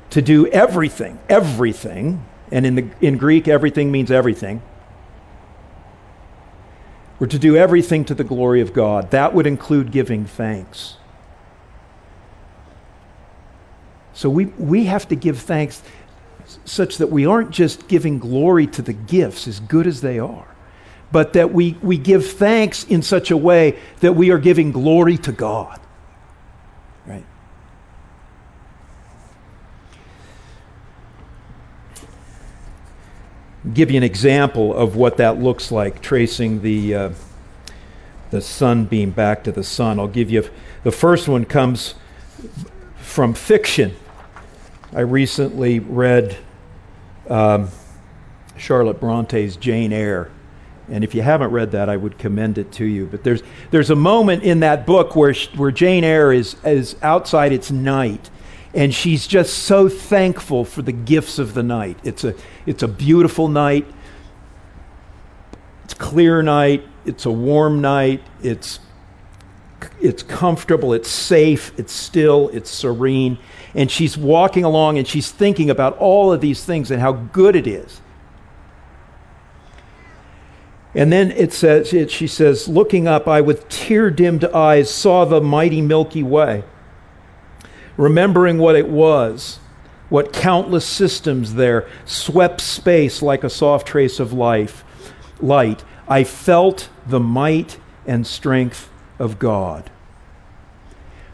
to 0.09 0.21
do 0.21 0.47
everything, 0.47 1.19
everything, 1.29 2.25
and 2.51 2.65
in, 2.65 2.75
the, 2.75 2.89
in 2.99 3.17
Greek, 3.17 3.47
everything 3.47 3.91
means 3.91 4.09
everything. 4.09 4.61
We're 7.19 7.27
to 7.27 7.39
do 7.39 7.55
everything 7.55 8.05
to 8.05 8.15
the 8.15 8.23
glory 8.23 8.59
of 8.61 8.73
God. 8.73 9.11
That 9.11 9.33
would 9.33 9.47
include 9.47 9.91
giving 9.91 10.25
thanks. 10.25 10.97
So 14.13 14.29
we, 14.29 14.45
we 14.45 14.85
have 14.85 15.07
to 15.09 15.15
give 15.15 15.39
thanks 15.39 15.83
such 16.65 16.97
that 16.97 17.07
we 17.07 17.25
aren't 17.25 17.51
just 17.51 17.87
giving 17.87 18.19
glory 18.19 18.67
to 18.67 18.81
the 18.81 18.93
gifts, 18.93 19.47
as 19.47 19.59
good 19.59 19.87
as 19.87 20.01
they 20.01 20.19
are, 20.19 20.47
but 21.11 21.33
that 21.33 21.53
we, 21.53 21.77
we 21.81 21.97
give 21.97 22.25
thanks 22.25 22.83
in 22.85 23.01
such 23.01 23.31
a 23.31 23.37
way 23.37 23.77
that 23.99 24.13
we 24.13 24.31
are 24.31 24.37
giving 24.37 24.71
glory 24.71 25.17
to 25.17 25.31
God. 25.31 25.79
Right. 27.05 27.25
Give 33.73 33.91
you 33.91 33.97
an 33.97 34.03
example 34.03 34.73
of 34.73 34.95
what 34.95 35.17
that 35.17 35.39
looks 35.39 35.71
like, 35.71 36.01
tracing 36.01 36.61
the, 36.61 36.95
uh, 36.95 37.09
the 38.31 38.41
sunbeam 38.41 39.11
back 39.11 39.43
to 39.45 39.51
the 39.51 39.63
sun. 39.63 39.99
I'll 39.99 40.07
give 40.07 40.29
you 40.29 40.49
the 40.83 40.91
first 40.91 41.27
one 41.27 41.45
comes 41.45 41.95
from 42.97 43.33
fiction. 43.33 43.95
I 44.95 45.01
recently 45.01 45.79
read 45.79 46.37
um, 47.29 47.69
Charlotte 48.57 48.99
Bronte's 48.99 49.57
Jane 49.57 49.91
Eyre. 49.91 50.31
And 50.89 51.03
if 51.03 51.13
you 51.13 51.21
haven't 51.21 51.51
read 51.51 51.71
that, 51.71 51.89
I 51.89 51.97
would 51.97 52.17
commend 52.17 52.57
it 52.57 52.71
to 52.73 52.85
you. 52.85 53.05
But 53.05 53.23
there's, 53.23 53.43
there's 53.71 53.89
a 53.89 53.95
moment 53.95 54.43
in 54.43 54.61
that 54.61 54.85
book 54.85 55.15
where, 55.15 55.33
where 55.57 55.71
Jane 55.71 56.05
Eyre 56.05 56.31
is, 56.31 56.55
is 56.63 56.95
outside 57.01 57.51
its 57.51 57.69
night 57.69 58.29
and 58.73 58.93
she's 58.93 59.25
just 59.25 59.63
so 59.63 59.87
thankful 59.87 60.65
for 60.65 60.81
the 60.81 60.91
gifts 60.91 61.39
of 61.39 61.53
the 61.53 61.63
night. 61.63 61.97
It's 62.03 62.23
a, 62.25 62.35
it's 62.65 62.83
a 62.83 62.87
beautiful 62.87 63.47
night. 63.47 63.87
It's 65.85 65.93
clear 65.93 66.41
night. 66.41 66.83
It's 67.05 67.25
a 67.25 67.31
warm 67.31 67.79
night. 67.79 68.21
It's, 68.43 68.79
it's 70.01 70.23
comfortable. 70.23 70.93
It's 70.93 71.09
safe. 71.09 71.71
It's 71.77 71.93
still. 71.93 72.49
It's 72.49 72.69
serene. 72.69 73.37
And 73.75 73.91
she's 73.91 74.17
walking 74.17 74.63
along 74.63 74.97
and 74.97 75.07
she's 75.07 75.31
thinking 75.31 75.69
about 75.69 75.97
all 75.97 76.33
of 76.33 76.41
these 76.41 76.63
things 76.63 76.89
and 76.89 77.01
how 77.01 77.11
good 77.11 77.55
it 77.55 77.67
is. 77.67 78.01
And 80.95 81.11
then 81.11 81.31
it 81.31 81.51
says, 81.51 81.93
it, 81.93 82.09
she 82.09 82.25
says, 82.25 82.69
looking 82.69 83.05
up, 83.05 83.27
I 83.27 83.41
with 83.41 83.67
tear 83.67 84.09
dimmed 84.09 84.45
eyes 84.45 84.89
saw 84.89 85.25
the 85.25 85.41
mighty 85.41 85.81
Milky 85.81 86.23
Way 86.23 86.63
remembering 87.97 88.57
what 88.57 88.75
it 88.75 88.89
was, 88.89 89.59
what 90.09 90.33
countless 90.33 90.85
systems 90.85 91.55
there 91.55 91.87
swept 92.05 92.61
space 92.61 93.21
like 93.21 93.43
a 93.43 93.49
soft 93.49 93.87
trace 93.87 94.19
of 94.19 94.33
life, 94.33 94.83
light. 95.39 95.83
I 96.07 96.23
felt 96.23 96.89
the 97.05 97.19
might 97.19 97.79
and 98.05 98.25
strength 98.25 98.89
of 99.17 99.39
God. 99.39 99.89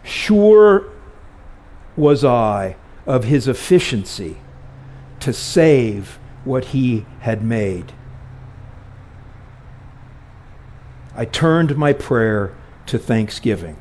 Sure 0.03 0.90
was 1.95 2.23
I 2.23 2.75
of 3.05 3.25
his 3.25 3.47
efficiency 3.47 4.37
to 5.19 5.33
save 5.33 6.19
what 6.43 6.65
he 6.65 7.05
had 7.19 7.43
made. 7.43 7.93
I 11.15 11.25
turned 11.25 11.75
my 11.75 11.93
prayer 11.93 12.55
to 12.87 12.97
thanksgiving, 12.97 13.77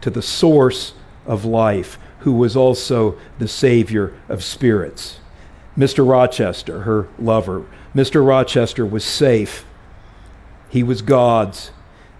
to 0.00 0.10
the 0.10 0.22
source 0.22 0.94
of 1.26 1.44
life, 1.44 1.98
who 2.20 2.32
was 2.32 2.56
also 2.56 3.16
the 3.38 3.48
Savior 3.48 4.14
of 4.28 4.42
spirits. 4.42 5.20
Mr. 5.76 6.08
Rochester, 6.08 6.82
her 6.82 7.08
lover, 7.18 7.66
Mr. 7.94 8.26
Rochester 8.26 8.86
was 8.86 9.04
safe. 9.04 9.64
He 10.68 10.82
was 10.82 11.02
God's, 11.02 11.70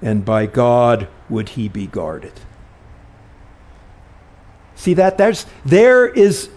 and 0.01 0.25
by 0.25 0.47
God 0.47 1.09
would 1.29 1.51
he 1.51 1.69
be 1.69 1.87
guarded. 1.87 2.33
See 4.83 4.95
that? 4.95 5.17
There's, 5.17 5.47
there 5.65 6.09
is, 6.09 6.51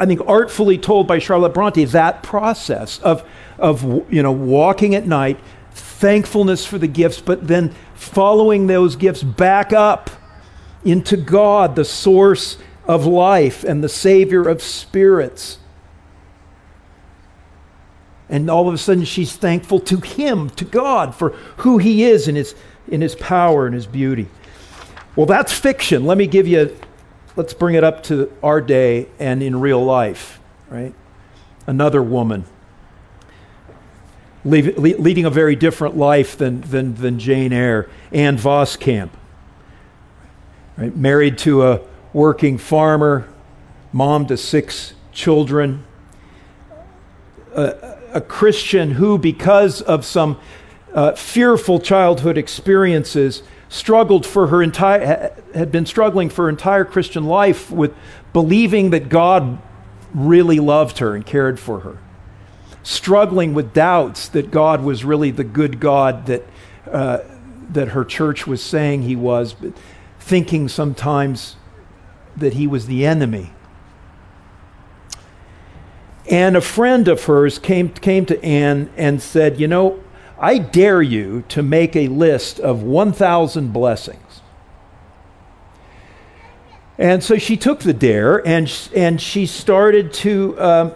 I 0.00 0.04
think, 0.04 0.20
artfully 0.26 0.78
told 0.78 1.06
by 1.06 1.20
Charlotte 1.20 1.54
Bronte, 1.54 1.84
that 1.84 2.24
process 2.24 2.98
of, 2.98 3.24
of 3.56 3.84
you 4.12 4.20
know, 4.20 4.32
walking 4.32 4.96
at 4.96 5.06
night, 5.06 5.38
thankfulness 5.70 6.66
for 6.66 6.76
the 6.76 6.88
gifts, 6.88 7.20
but 7.20 7.46
then 7.46 7.72
following 7.94 8.66
those 8.66 8.96
gifts 8.96 9.22
back 9.22 9.72
up 9.72 10.10
into 10.84 11.16
God, 11.16 11.76
the 11.76 11.84
source 11.84 12.58
of 12.84 13.06
life 13.06 13.62
and 13.62 13.84
the 13.84 13.88
Savior 13.88 14.48
of 14.48 14.60
spirits. 14.60 15.60
And 18.28 18.50
all 18.50 18.66
of 18.66 18.74
a 18.74 18.78
sudden, 18.78 19.04
she's 19.04 19.36
thankful 19.36 19.78
to 19.78 19.98
Him, 19.98 20.50
to 20.50 20.64
God, 20.64 21.14
for 21.14 21.30
who 21.58 21.78
He 21.78 22.02
is 22.02 22.26
in 22.26 22.34
His, 22.34 22.56
in 22.88 23.00
his 23.00 23.14
power 23.14 23.66
and 23.66 23.74
His 23.76 23.86
beauty. 23.86 24.26
Well, 25.14 25.26
that's 25.26 25.52
fiction. 25.52 26.06
Let 26.06 26.18
me 26.18 26.26
give 26.26 26.48
you, 26.48 26.76
let's 27.36 27.54
bring 27.54 27.74
it 27.74 27.84
up 27.84 28.02
to 28.04 28.32
our 28.42 28.60
day 28.60 29.08
and 29.18 29.42
in 29.42 29.60
real 29.60 29.84
life, 29.84 30.40
right? 30.68 30.94
Another 31.66 32.02
woman 32.02 32.44
leading 34.44 35.26
a 35.26 35.30
very 35.30 35.54
different 35.54 35.96
life 35.96 36.36
than, 36.36 36.62
than, 36.62 36.94
than 36.94 37.18
Jane 37.18 37.52
Eyre, 37.52 37.90
Ann 38.10 38.38
Voskamp 38.38 39.10
right? 40.76 40.96
married 40.96 41.38
to 41.38 41.66
a 41.66 41.80
working 42.12 42.58
farmer, 42.58 43.28
mom 43.92 44.26
to 44.26 44.36
six 44.36 44.94
children, 45.12 45.84
a, 47.54 47.98
a 48.14 48.20
Christian 48.20 48.92
who, 48.92 49.18
because 49.18 49.82
of 49.82 50.04
some 50.04 50.40
uh, 50.94 51.12
fearful 51.12 51.78
childhood 51.78 52.38
experiences, 52.38 53.42
struggled 53.70 54.26
for 54.26 54.48
her 54.48 54.62
entire 54.62 55.34
had 55.54 55.72
been 55.72 55.86
struggling 55.86 56.28
for 56.28 56.44
her 56.44 56.48
entire 56.50 56.84
Christian 56.84 57.24
life 57.24 57.70
with 57.70 57.94
believing 58.34 58.90
that 58.90 59.08
God 59.08 59.58
really 60.12 60.60
loved 60.60 60.98
her 60.98 61.14
and 61.14 61.24
cared 61.24 61.58
for 61.58 61.80
her, 61.80 61.98
struggling 62.82 63.54
with 63.54 63.72
doubts 63.72 64.28
that 64.28 64.50
God 64.50 64.82
was 64.82 65.04
really 65.04 65.30
the 65.30 65.44
good 65.44 65.80
God 65.80 66.26
that 66.26 66.44
uh, 66.90 67.20
that 67.70 67.88
her 67.88 68.04
church 68.04 68.46
was 68.46 68.62
saying 68.62 69.02
He 69.02 69.16
was. 69.16 69.54
But 69.54 69.72
thinking 70.20 70.68
sometimes 70.68 71.56
that 72.36 72.52
he 72.54 72.66
was 72.66 72.86
the 72.86 73.04
enemy. 73.04 73.50
And 76.30 76.56
a 76.56 76.60
friend 76.60 77.08
of 77.08 77.24
hers 77.24 77.58
came, 77.58 77.88
came 77.88 78.26
to 78.26 78.42
Ann 78.44 78.90
and 78.96 79.20
said, 79.20 79.58
You 79.58 79.66
know, 79.66 80.04
I 80.40 80.56
dare 80.56 81.02
you 81.02 81.44
to 81.48 81.62
make 81.62 81.94
a 81.94 82.08
list 82.08 82.58
of 82.58 82.82
1,000 82.82 83.72
blessings. 83.74 84.40
And 86.96 87.22
so 87.22 87.36
she 87.36 87.58
took 87.58 87.80
the 87.80 87.92
dare 87.92 88.46
and, 88.46 88.70
and 88.96 89.20
she 89.20 89.44
started 89.44 90.12
to, 90.14 90.60
um, 90.60 90.92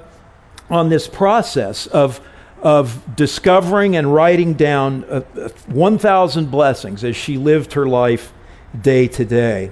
on 0.71 0.89
this 0.89 1.07
process 1.07 1.87
of, 1.87 2.21
of 2.63 3.17
discovering 3.17 3.97
and 3.97 4.13
writing 4.13 4.55
down 4.55 5.05
uh, 5.05 5.23
uh 5.37 5.49
1,000 5.67 6.51
blessings 6.51 7.05
as 7.05 7.15
she 7.15 7.37
lived 7.37 7.75
her 7.75 7.87
life 7.87 8.33
day 8.81 9.09
to 9.09 9.27
day. 9.27 9.71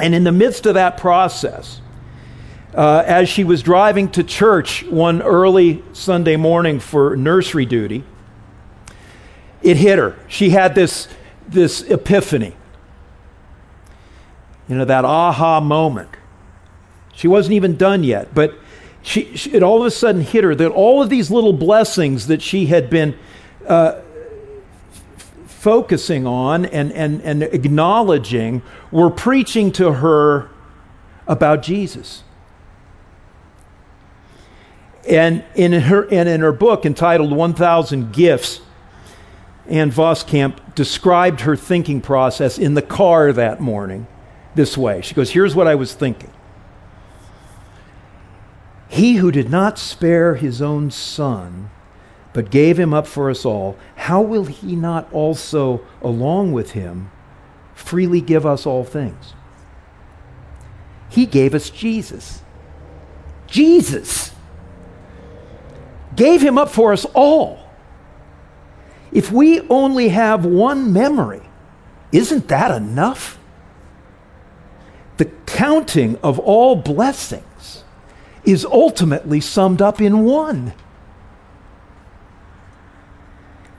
And 0.00 0.12
in 0.14 0.24
the 0.24 0.32
midst 0.32 0.66
of 0.66 0.74
that 0.74 0.96
process, 0.96 1.80
uh, 2.74 3.04
as 3.06 3.28
she 3.28 3.44
was 3.44 3.62
driving 3.62 4.10
to 4.10 4.24
church 4.24 4.84
one 4.84 5.22
early 5.22 5.82
Sunday 5.92 6.36
morning 6.36 6.78
for 6.80 7.16
nursery 7.16 7.66
duty, 7.66 8.04
it 9.62 9.76
hit 9.76 9.98
her. 9.98 10.16
She 10.28 10.50
had 10.50 10.74
this, 10.74 11.08
this 11.48 11.82
epiphany. 11.82 12.54
You 14.68 14.76
know, 14.76 14.84
that 14.84 15.04
aha 15.04 15.60
moment. 15.60 16.10
She 17.14 17.26
wasn't 17.26 17.54
even 17.54 17.76
done 17.76 18.04
yet, 18.04 18.34
but 18.34 18.54
she, 19.02 19.36
she, 19.36 19.52
it 19.52 19.62
all 19.62 19.80
of 19.80 19.86
a 19.86 19.90
sudden 19.90 20.20
hit 20.20 20.44
her 20.44 20.54
that 20.54 20.70
all 20.70 21.02
of 21.02 21.08
these 21.08 21.30
little 21.30 21.52
blessings 21.52 22.26
that 22.26 22.42
she 22.42 22.66
had 22.66 22.90
been 22.90 23.18
uh, 23.66 24.00
focusing 25.46 26.26
on 26.26 26.66
and, 26.66 26.92
and, 26.92 27.20
and 27.22 27.42
acknowledging 27.42 28.62
were 28.90 29.10
preaching 29.10 29.72
to 29.72 29.94
her 29.94 30.50
about 31.26 31.62
Jesus. 31.62 32.22
And 35.08 35.44
in 35.54 35.72
her, 35.72 36.06
and 36.10 36.28
in 36.28 36.42
her 36.42 36.52
book 36.52 36.84
entitled 36.84 37.32
1000 37.32 38.12
Gifts, 38.12 38.60
Ann 39.68 39.90
Voskamp 39.90 40.74
described 40.74 41.42
her 41.42 41.56
thinking 41.56 42.00
process 42.00 42.58
in 42.58 42.74
the 42.74 42.82
car 42.82 43.32
that 43.32 43.60
morning 43.60 44.06
this 44.54 44.76
way. 44.76 45.02
She 45.02 45.14
goes, 45.14 45.30
Here's 45.30 45.54
what 45.54 45.66
I 45.66 45.74
was 45.74 45.94
thinking. 45.94 46.32
He 48.88 49.16
who 49.16 49.30
did 49.30 49.50
not 49.50 49.78
spare 49.78 50.34
his 50.34 50.62
own 50.62 50.90
son, 50.90 51.70
but 52.32 52.50
gave 52.50 52.78
him 52.78 52.94
up 52.94 53.06
for 53.06 53.28
us 53.28 53.44
all, 53.44 53.76
how 53.96 54.22
will 54.22 54.46
he 54.46 54.74
not 54.74 55.12
also, 55.12 55.82
along 56.00 56.52
with 56.52 56.70
him, 56.70 57.10
freely 57.74 58.22
give 58.22 58.46
us 58.46 58.64
all 58.64 58.84
things? 58.84 59.34
He 61.10 61.26
gave 61.26 61.54
us 61.54 61.68
Jesus. 61.68 62.42
Jesus 63.46 64.32
gave 66.16 66.42
him 66.42 66.58
up 66.58 66.68
for 66.70 66.92
us 66.92 67.04
all. 67.14 67.67
If 69.12 69.32
we 69.32 69.60
only 69.68 70.08
have 70.08 70.44
one 70.44 70.92
memory, 70.92 71.42
isn't 72.12 72.48
that 72.48 72.70
enough? 72.70 73.38
The 75.16 75.26
counting 75.46 76.16
of 76.22 76.38
all 76.38 76.76
blessings 76.76 77.84
is 78.44 78.64
ultimately 78.64 79.40
summed 79.40 79.82
up 79.82 80.00
in 80.00 80.24
one. 80.24 80.72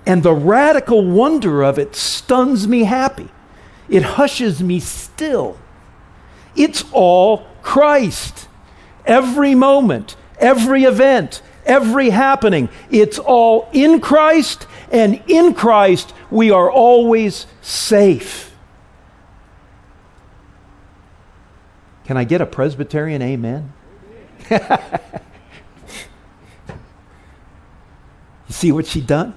And 0.05 0.23
the 0.23 0.33
radical 0.33 1.05
wonder 1.05 1.61
of 1.61 1.77
it 1.77 1.95
stuns 1.95 2.67
me 2.67 2.83
happy. 2.83 3.29
It 3.87 4.03
hushes 4.03 4.61
me 4.61 4.79
still. 4.79 5.57
It's 6.55 6.83
all 6.91 7.45
Christ. 7.61 8.47
Every 9.05 9.55
moment, 9.55 10.15
every 10.39 10.83
event, 10.83 11.41
every 11.65 12.09
happening, 12.09 12.69
it's 12.89 13.19
all 13.19 13.69
in 13.71 13.99
Christ, 13.99 14.65
and 14.91 15.21
in 15.27 15.53
Christ 15.53 16.13
we 16.31 16.51
are 16.51 16.69
always 16.69 17.45
safe. 17.61 18.49
Can 22.05 22.17
I 22.17 22.23
get 22.23 22.41
a 22.41 22.45
Presbyterian 22.45 23.21
amen? 23.21 23.71
you 24.49 24.59
see 28.49 28.71
what 28.71 28.87
she 28.87 28.99
done? 28.99 29.35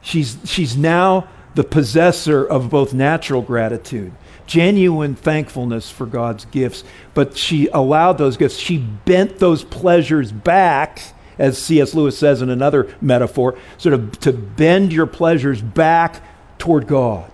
She's, 0.00 0.38
she's 0.44 0.76
now 0.76 1.28
the 1.54 1.64
possessor 1.64 2.44
of 2.44 2.70
both 2.70 2.94
natural 2.94 3.42
gratitude, 3.42 4.12
genuine 4.46 5.14
thankfulness 5.14 5.90
for 5.90 6.06
God's 6.06 6.46
gifts, 6.46 6.84
but 7.14 7.36
she 7.36 7.68
allowed 7.68 8.14
those 8.14 8.36
gifts. 8.36 8.56
She 8.56 8.78
bent 8.78 9.38
those 9.38 9.62
pleasures 9.62 10.32
back, 10.32 11.02
as 11.38 11.58
C.S. 11.58 11.94
Lewis 11.94 12.18
says 12.18 12.42
in 12.42 12.50
another 12.50 12.94
metaphor, 13.00 13.58
sort 13.78 13.94
of 13.94 14.18
to 14.20 14.32
bend 14.32 14.92
your 14.92 15.06
pleasures 15.06 15.60
back 15.60 16.22
toward 16.58 16.86
God. 16.86 17.30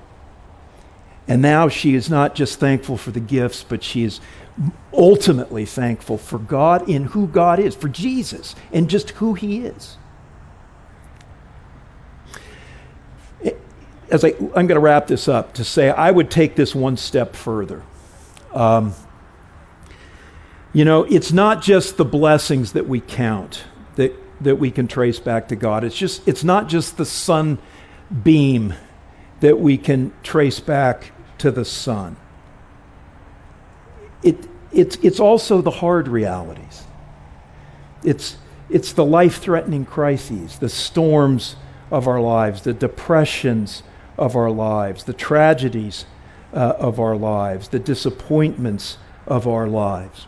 And 1.26 1.42
now 1.42 1.68
she 1.68 1.94
is 1.94 2.08
not 2.08 2.34
just 2.34 2.58
thankful 2.58 2.96
for 2.96 3.10
the 3.10 3.20
gifts, 3.20 3.62
but 3.62 3.84
she 3.84 4.02
is 4.02 4.20
ultimately 4.92 5.66
thankful 5.66 6.18
for 6.18 6.38
God 6.38 6.88
in 6.88 7.04
who 7.04 7.26
God 7.26 7.58
is, 7.58 7.74
for 7.74 7.88
Jesus, 7.88 8.54
and 8.72 8.88
just 8.88 9.10
who 9.10 9.34
He 9.34 9.60
is. 9.60 9.98
as 14.10 14.24
I, 14.24 14.28
I'm 14.28 14.66
going 14.66 14.68
to 14.68 14.80
wrap 14.80 15.06
this 15.06 15.28
up 15.28 15.54
to 15.54 15.64
say 15.64 15.90
I 15.90 16.10
would 16.10 16.30
take 16.30 16.54
this 16.54 16.74
one 16.74 16.96
step 16.96 17.36
further. 17.36 17.82
Um, 18.52 18.94
you 20.72 20.84
know, 20.84 21.04
it's 21.04 21.32
not 21.32 21.62
just 21.62 21.96
the 21.96 22.04
blessings 22.04 22.72
that 22.72 22.86
we 22.86 23.00
count 23.00 23.64
that, 23.98 24.14
that 24.40 24.56
we 24.56 24.70
can 24.70 24.86
trace 24.88 25.18
back 25.18 25.48
to 25.48 25.56
God. 25.56 25.84
It's 25.84 25.96
just 25.96 26.26
it's 26.26 26.44
not 26.44 26.68
just 26.68 26.96
the 26.96 27.04
sun 27.04 27.58
beam 28.22 28.74
that 29.40 29.58
we 29.58 29.76
can 29.76 30.12
trace 30.22 30.60
back 30.60 31.12
to 31.38 31.50
the 31.50 31.64
sun. 31.64 32.16
It, 34.22 34.48
it's, 34.72 34.96
it's 34.96 35.20
also 35.20 35.60
the 35.60 35.70
hard 35.70 36.08
realities. 36.08 36.84
It's, 38.02 38.36
it's 38.70 38.92
the 38.92 39.04
life 39.04 39.38
threatening 39.38 39.84
crises, 39.84 40.58
the 40.58 40.68
storms 40.68 41.56
of 41.90 42.06
our 42.06 42.20
lives, 42.20 42.62
the 42.62 42.74
depressions 42.74 43.82
of 44.16 44.36
our 44.36 44.50
lives, 44.50 45.04
the 45.04 45.12
tragedies 45.12 46.04
uh, 46.52 46.74
of 46.78 46.98
our 46.98 47.16
lives, 47.16 47.68
the 47.68 47.78
disappointments 47.78 48.98
of 49.26 49.46
our 49.46 49.68
lives. 49.68 50.26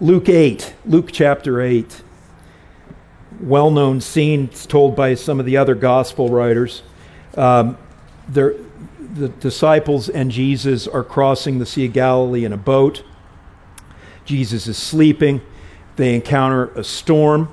Luke 0.00 0.28
8, 0.28 0.74
Luke 0.86 1.10
chapter 1.10 1.60
8, 1.60 2.02
well 3.40 3.68
known 3.68 4.00
scene 4.00 4.46
told 4.46 4.94
by 4.94 5.16
some 5.16 5.40
of 5.40 5.46
the 5.46 5.56
other 5.56 5.74
gospel 5.74 6.28
writers. 6.28 6.84
Um, 7.36 7.76
the 8.28 9.28
disciples 9.40 10.08
and 10.08 10.30
Jesus 10.30 10.86
are 10.86 11.02
crossing 11.02 11.58
the 11.58 11.66
Sea 11.66 11.86
of 11.86 11.94
Galilee 11.94 12.44
in 12.44 12.52
a 12.52 12.56
boat. 12.56 13.02
Jesus 14.24 14.68
is 14.68 14.78
sleeping. 14.78 15.40
They 15.96 16.14
encounter 16.14 16.66
a 16.78 16.84
storm. 16.84 17.48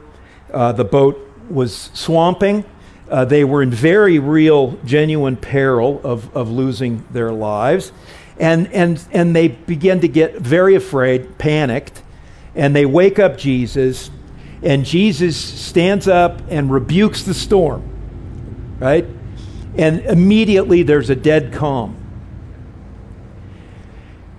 Uh, 0.53 0.71
the 0.71 0.85
boat 0.85 1.19
was 1.49 1.89
swamping. 1.95 2.63
Uh, 3.09 3.25
they 3.25 3.43
were 3.43 3.63
in 3.63 3.71
very 3.71 4.19
real, 4.19 4.77
genuine 4.85 5.35
peril 5.35 5.99
of, 6.03 6.37
of 6.37 6.51
losing 6.51 7.05
their 7.09 7.31
lives. 7.31 7.91
And, 8.37 8.71
and, 8.71 9.03
and 9.11 9.35
they 9.35 9.47
begin 9.47 10.01
to 10.01 10.07
get 10.07 10.37
very 10.37 10.75
afraid, 10.75 11.39
panicked, 11.39 12.03
and 12.55 12.75
they 12.75 12.85
wake 12.85 13.19
up 13.19 13.37
Jesus, 13.37 14.09
and 14.63 14.85
Jesus 14.85 15.37
stands 15.37 16.07
up 16.07 16.41
and 16.49 16.71
rebukes 16.71 17.23
the 17.23 17.33
storm, 17.33 17.83
right? 18.79 19.05
And 19.77 19.99
immediately 20.01 20.83
there's 20.83 21.09
a 21.09 21.15
dead 21.15 21.53
calm. 21.53 21.97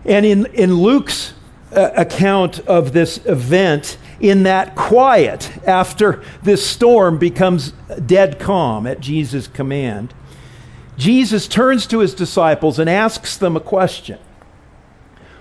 And 0.04 0.24
in, 0.24 0.46
in 0.46 0.74
Luke's 0.74 1.34
uh, 1.72 1.90
account 1.96 2.60
of 2.60 2.92
this 2.92 3.24
event, 3.26 3.98
in 4.20 4.44
that 4.44 4.74
quiet 4.74 5.50
after 5.66 6.22
this 6.42 6.66
storm 6.66 7.18
becomes 7.18 7.72
dead 8.06 8.38
calm 8.38 8.86
at 8.86 9.00
Jesus' 9.00 9.46
command, 9.46 10.14
Jesus 10.96 11.46
turns 11.46 11.86
to 11.88 11.98
his 11.98 12.14
disciples 12.14 12.78
and 12.78 12.88
asks 12.88 13.36
them 13.36 13.56
a 13.56 13.60
question 13.60 14.18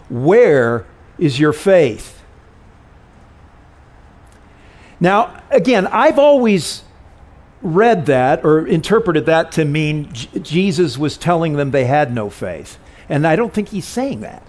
Where 0.10 0.86
is 1.18 1.40
your 1.40 1.54
faith? 1.54 2.22
Now, 5.00 5.42
again, 5.52 5.88
I've 5.88 6.20
always 6.20 6.84
read 7.62 8.06
that 8.06 8.46
or 8.46 8.68
interpreted 8.68 9.26
that 9.26 9.52
to 9.54 9.66
mean 9.66 10.14
J- 10.14 10.40
Jesus 10.40 10.98
was 10.98 11.18
telling 11.18 11.54
them 11.54 11.72
they 11.72 11.86
had 11.86 12.14
no 12.14 12.30
faith. 12.30 12.78
And 13.10 13.26
I 13.26 13.36
don't 13.36 13.54
think 13.54 13.70
he's 13.70 13.86
saying 13.86 14.22
that. 14.22 14.44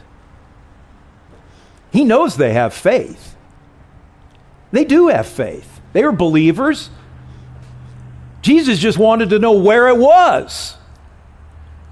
He 1.91 2.05
knows 2.05 2.37
they 2.37 2.53
have 2.53 2.75
faith. 2.75 3.37
They 4.71 4.85
do 4.85 5.09
have 5.09 5.27
faith. 5.27 5.81
They 5.93 6.05
were 6.05 6.13
believers. 6.13 6.91
Jesus 8.43 8.79
just 8.79 8.99
wanted 8.99 9.31
to 9.31 9.39
know 9.39 9.53
where 9.53 9.89
it 9.89 9.97
was. 9.97 10.77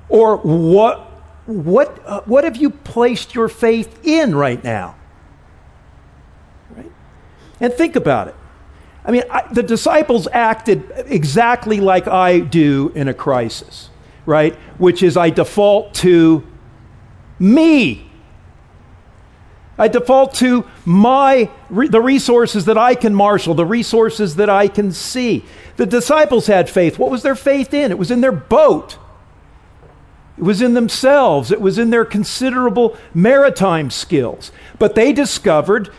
Or 0.08 0.36
what, 0.36 1.00
what, 1.46 2.02
uh, 2.04 2.20
what 2.26 2.44
have 2.44 2.56
you 2.56 2.70
placed 2.70 3.34
your 3.34 3.48
faith 3.48 4.04
in 4.04 4.34
right 4.34 4.62
now? 4.62 4.96
Right? 6.76 6.92
And 7.60 7.72
think 7.72 7.96
about 7.96 8.28
it. 8.28 8.34
I 9.04 9.10
mean, 9.10 9.24
I, 9.30 9.46
the 9.52 9.62
disciples 9.62 10.26
acted 10.32 10.90
exactly 11.06 11.80
like 11.80 12.08
I 12.08 12.40
do 12.40 12.90
in 12.94 13.08
a 13.08 13.14
crisis, 13.14 13.90
right? 14.24 14.54
Which 14.78 15.02
is 15.02 15.16
I 15.16 15.30
default 15.30 15.94
to 15.96 16.46
me. 17.38 18.10
I 19.76 19.88
default 19.88 20.34
to 20.34 20.64
my 20.84 21.50
the 21.68 22.00
resources 22.00 22.64
that 22.66 22.78
I 22.78 22.94
can 22.94 23.14
marshal, 23.14 23.54
the 23.54 23.66
resources 23.66 24.36
that 24.36 24.48
I 24.48 24.68
can 24.68 24.92
see. 24.92 25.44
The 25.76 25.86
disciples 25.86 26.46
had 26.46 26.70
faith. 26.70 26.98
What 26.98 27.10
was 27.10 27.22
their 27.22 27.34
faith 27.34 27.74
in? 27.74 27.90
It 27.90 27.98
was 27.98 28.10
in 28.10 28.20
their 28.20 28.32
boat. 28.32 28.98
It 30.38 30.44
was 30.44 30.62
in 30.62 30.74
themselves. 30.74 31.50
It 31.50 31.60
was 31.60 31.78
in 31.78 31.90
their 31.90 32.04
considerable 32.04 32.96
maritime 33.12 33.90
skills. 33.90 34.52
But 34.78 34.94
they 34.94 35.12
discovered 35.12 35.90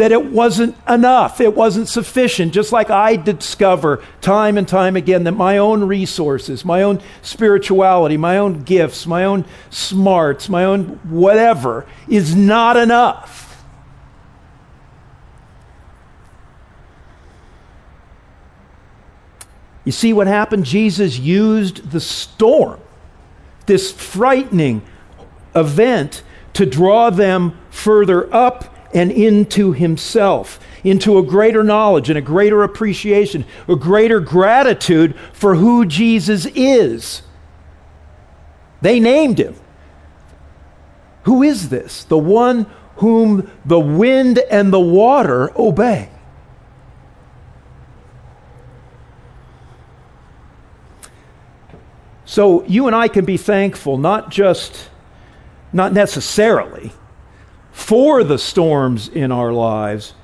that 0.00 0.12
it 0.12 0.24
wasn't 0.24 0.74
enough. 0.88 1.42
It 1.42 1.54
wasn't 1.54 1.86
sufficient. 1.86 2.54
Just 2.54 2.72
like 2.72 2.88
I 2.88 3.16
discover 3.16 4.02
time 4.22 4.56
and 4.56 4.66
time 4.66 4.96
again 4.96 5.24
that 5.24 5.32
my 5.32 5.58
own 5.58 5.84
resources, 5.84 6.64
my 6.64 6.80
own 6.80 7.02
spirituality, 7.20 8.16
my 8.16 8.38
own 8.38 8.62
gifts, 8.62 9.06
my 9.06 9.26
own 9.26 9.44
smarts, 9.68 10.48
my 10.48 10.64
own 10.64 10.98
whatever 11.10 11.86
is 12.08 12.34
not 12.34 12.78
enough. 12.78 13.62
You 19.84 19.92
see 19.92 20.14
what 20.14 20.26
happened? 20.26 20.64
Jesus 20.64 21.18
used 21.18 21.90
the 21.90 22.00
storm, 22.00 22.80
this 23.66 23.92
frightening 23.92 24.80
event, 25.54 26.22
to 26.54 26.64
draw 26.64 27.10
them 27.10 27.58
further 27.68 28.34
up 28.34 28.74
and 28.92 29.12
into 29.12 29.72
himself, 29.72 30.58
into 30.82 31.18
a 31.18 31.22
greater 31.22 31.62
knowledge 31.62 32.08
and 32.08 32.18
a 32.18 32.22
greater 32.22 32.62
appreciation, 32.62 33.44
a 33.68 33.76
greater 33.76 34.20
gratitude 34.20 35.14
for 35.32 35.54
who 35.54 35.86
Jesus 35.86 36.46
is. 36.54 37.22
They 38.82 38.98
named 38.98 39.38
him. 39.38 39.54
Who 41.24 41.42
is 41.42 41.68
this? 41.68 42.04
The 42.04 42.18
one 42.18 42.66
whom 42.96 43.50
the 43.64 43.80
wind 43.80 44.38
and 44.50 44.72
the 44.72 44.80
water 44.80 45.50
obey. 45.58 46.08
So 52.24 52.64
you 52.66 52.86
and 52.86 52.94
I 52.94 53.08
can 53.08 53.24
be 53.24 53.36
thankful 53.36 53.98
not 53.98 54.30
just, 54.30 54.88
not 55.72 55.92
necessarily, 55.92 56.92
for 57.80 58.22
the 58.22 58.38
storms 58.38 59.08
in 59.08 59.32
our 59.32 59.52
lives, 59.52 60.14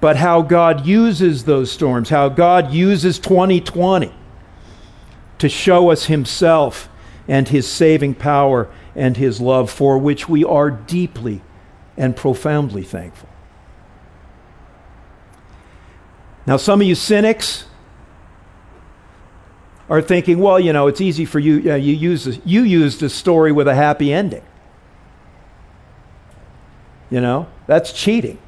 but 0.00 0.16
how 0.16 0.42
God 0.42 0.84
uses 0.84 1.44
those 1.44 1.70
storms, 1.70 2.10
how 2.10 2.28
God 2.28 2.72
uses 2.72 3.18
2020 3.18 4.12
to 5.38 5.48
show 5.48 5.90
us 5.90 6.06
Himself 6.06 6.88
and 7.28 7.48
His 7.48 7.66
saving 7.66 8.14
power 8.16 8.68
and 8.94 9.16
His 9.16 9.40
love, 9.40 9.70
for 9.70 9.96
which 9.96 10.28
we 10.28 10.44
are 10.44 10.70
deeply 10.70 11.40
and 11.96 12.14
profoundly 12.14 12.82
thankful. 12.82 13.28
Now, 16.44 16.58
some 16.58 16.80
of 16.80 16.86
you 16.86 16.94
cynics, 16.94 17.64
are 19.88 20.02
thinking, 20.02 20.40
well, 20.40 20.58
you 20.58 20.72
know, 20.72 20.88
it's 20.88 21.00
easy 21.00 21.24
for 21.24 21.38
you. 21.38 21.72
Uh, 21.72 21.76
you 21.76 21.94
use 21.94 22.40
you 22.44 22.62
used 22.62 23.02
a 23.04 23.08
story 23.08 23.52
with 23.52 23.68
a 23.68 23.74
happy 23.74 24.12
ending. 24.12 24.42
You 27.10 27.20
know, 27.20 27.48
that's 27.66 27.92
cheating. 27.92 28.38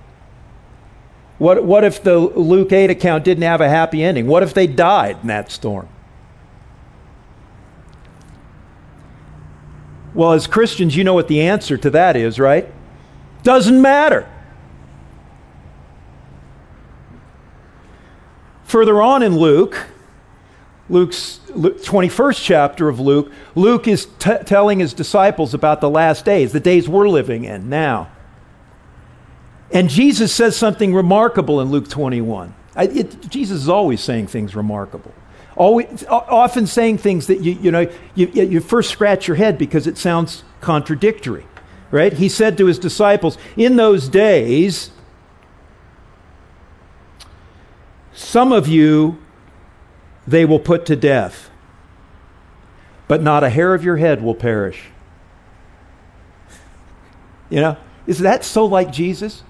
What 1.38 1.64
what 1.64 1.84
if 1.84 2.02
the 2.02 2.18
Luke 2.18 2.72
eight 2.72 2.90
account 2.90 3.24
didn't 3.24 3.44
have 3.44 3.60
a 3.60 3.68
happy 3.68 4.02
ending? 4.02 4.26
What 4.26 4.42
if 4.42 4.52
they 4.52 4.66
died 4.66 5.18
in 5.22 5.28
that 5.28 5.50
storm? 5.52 5.88
Well, 10.14 10.32
as 10.32 10.48
Christians, 10.48 10.96
you 10.96 11.04
know 11.04 11.14
what 11.14 11.28
the 11.28 11.40
answer 11.42 11.76
to 11.76 11.90
that 11.90 12.16
is, 12.16 12.40
right? 12.40 12.66
Doesn't 13.44 13.80
matter. 13.80 14.28
Further 18.64 19.00
on 19.00 19.22
in 19.22 19.36
Luke, 19.36 19.86
Luke's 20.88 21.40
21st 21.50 22.42
chapter 22.42 22.88
of 22.88 22.98
Luke, 22.98 23.30
Luke 23.54 23.86
is 23.86 24.06
t- 24.18 24.38
telling 24.44 24.80
his 24.80 24.92
disciples 24.92 25.54
about 25.54 25.80
the 25.80 25.88
last 25.88 26.24
days, 26.24 26.52
the 26.52 26.60
days 26.60 26.88
we're 26.88 27.08
living 27.08 27.44
in 27.44 27.68
now. 27.68 28.10
And 29.70 29.90
Jesus 29.90 30.32
says 30.32 30.56
something 30.56 30.94
remarkable 30.94 31.60
in 31.60 31.70
Luke 31.70 31.88
21. 31.88 32.54
I, 32.74 32.84
it, 32.84 33.28
Jesus 33.28 33.62
is 33.62 33.68
always 33.68 34.00
saying 34.00 34.28
things 34.28 34.56
remarkable. 34.56 35.12
Always, 35.56 36.04
often 36.08 36.66
saying 36.66 36.98
things 36.98 37.26
that 37.26 37.40
you, 37.40 37.52
you 37.52 37.70
know, 37.72 37.90
you, 38.14 38.28
you 38.28 38.60
first 38.60 38.90
scratch 38.90 39.26
your 39.26 39.36
head 39.36 39.58
because 39.58 39.86
it 39.86 39.98
sounds 39.98 40.44
contradictory, 40.60 41.46
right? 41.90 42.12
He 42.12 42.28
said 42.28 42.56
to 42.58 42.66
his 42.66 42.78
disciples, 42.78 43.36
In 43.56 43.76
those 43.76 44.08
days, 44.08 44.92
some 48.12 48.52
of 48.52 48.68
you 48.68 49.18
they 50.26 50.44
will 50.44 50.60
put 50.60 50.86
to 50.86 50.96
death, 50.96 51.50
but 53.08 53.20
not 53.20 53.42
a 53.42 53.50
hair 53.50 53.74
of 53.74 53.82
your 53.82 53.96
head 53.96 54.22
will 54.22 54.34
perish. 54.34 54.84
You 57.50 57.60
know, 57.60 57.76
is 58.06 58.20
that 58.20 58.44
so 58.44 58.64
like 58.64 58.92
Jesus? 58.92 59.42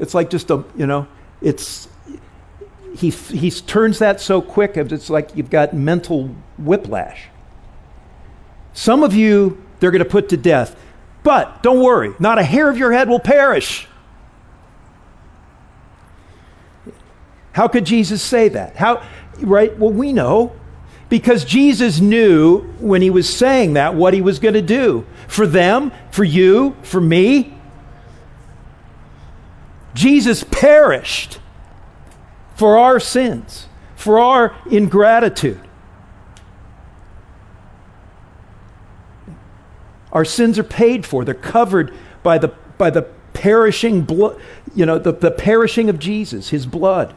It's 0.00 0.14
like 0.14 0.30
just 0.30 0.50
a, 0.50 0.64
you 0.76 0.86
know, 0.86 1.06
it's, 1.40 1.88
he, 2.96 3.10
he 3.10 3.50
turns 3.50 4.00
that 4.00 4.20
so 4.20 4.42
quick, 4.42 4.76
it's 4.76 5.10
like 5.10 5.36
you've 5.36 5.50
got 5.50 5.74
mental 5.74 6.34
whiplash. 6.58 7.28
Some 8.72 9.04
of 9.04 9.14
you, 9.14 9.62
they're 9.78 9.90
going 9.90 10.02
to 10.02 10.08
put 10.08 10.30
to 10.30 10.36
death. 10.36 10.76
But 11.22 11.62
don't 11.62 11.80
worry, 11.80 12.14
not 12.18 12.38
a 12.38 12.42
hair 12.42 12.68
of 12.68 12.78
your 12.78 12.92
head 12.92 13.08
will 13.08 13.20
perish. 13.20 13.86
How 17.52 17.68
could 17.68 17.84
Jesus 17.84 18.22
say 18.22 18.48
that? 18.48 18.76
How, 18.76 19.06
right? 19.38 19.76
Well, 19.78 19.90
we 19.90 20.12
know 20.12 20.52
because 21.10 21.44
Jesus 21.44 22.00
knew 22.00 22.60
when 22.78 23.02
he 23.02 23.10
was 23.10 23.28
saying 23.28 23.74
that 23.74 23.94
what 23.94 24.14
he 24.14 24.22
was 24.22 24.38
going 24.38 24.54
to 24.54 24.62
do 24.62 25.04
for 25.28 25.46
them, 25.46 25.92
for 26.10 26.24
you, 26.24 26.76
for 26.82 27.00
me. 27.00 27.54
Jesus 29.94 30.44
perished 30.50 31.38
for 32.54 32.78
our 32.78 33.00
sins, 33.00 33.66
for 33.96 34.18
our 34.18 34.54
ingratitude. 34.70 35.60
Our 40.12 40.24
sins 40.24 40.58
are 40.58 40.64
paid 40.64 41.06
for. 41.06 41.24
They're 41.24 41.34
covered 41.34 41.92
by 42.22 42.38
the, 42.38 42.48
by 42.78 42.90
the 42.90 43.02
perishing 43.32 44.02
blood, 44.02 44.40
you 44.74 44.84
know, 44.84 44.98
the, 44.98 45.12
the 45.12 45.30
perishing 45.30 45.88
of 45.88 45.98
Jesus, 45.98 46.50
his 46.50 46.66
blood. 46.66 47.14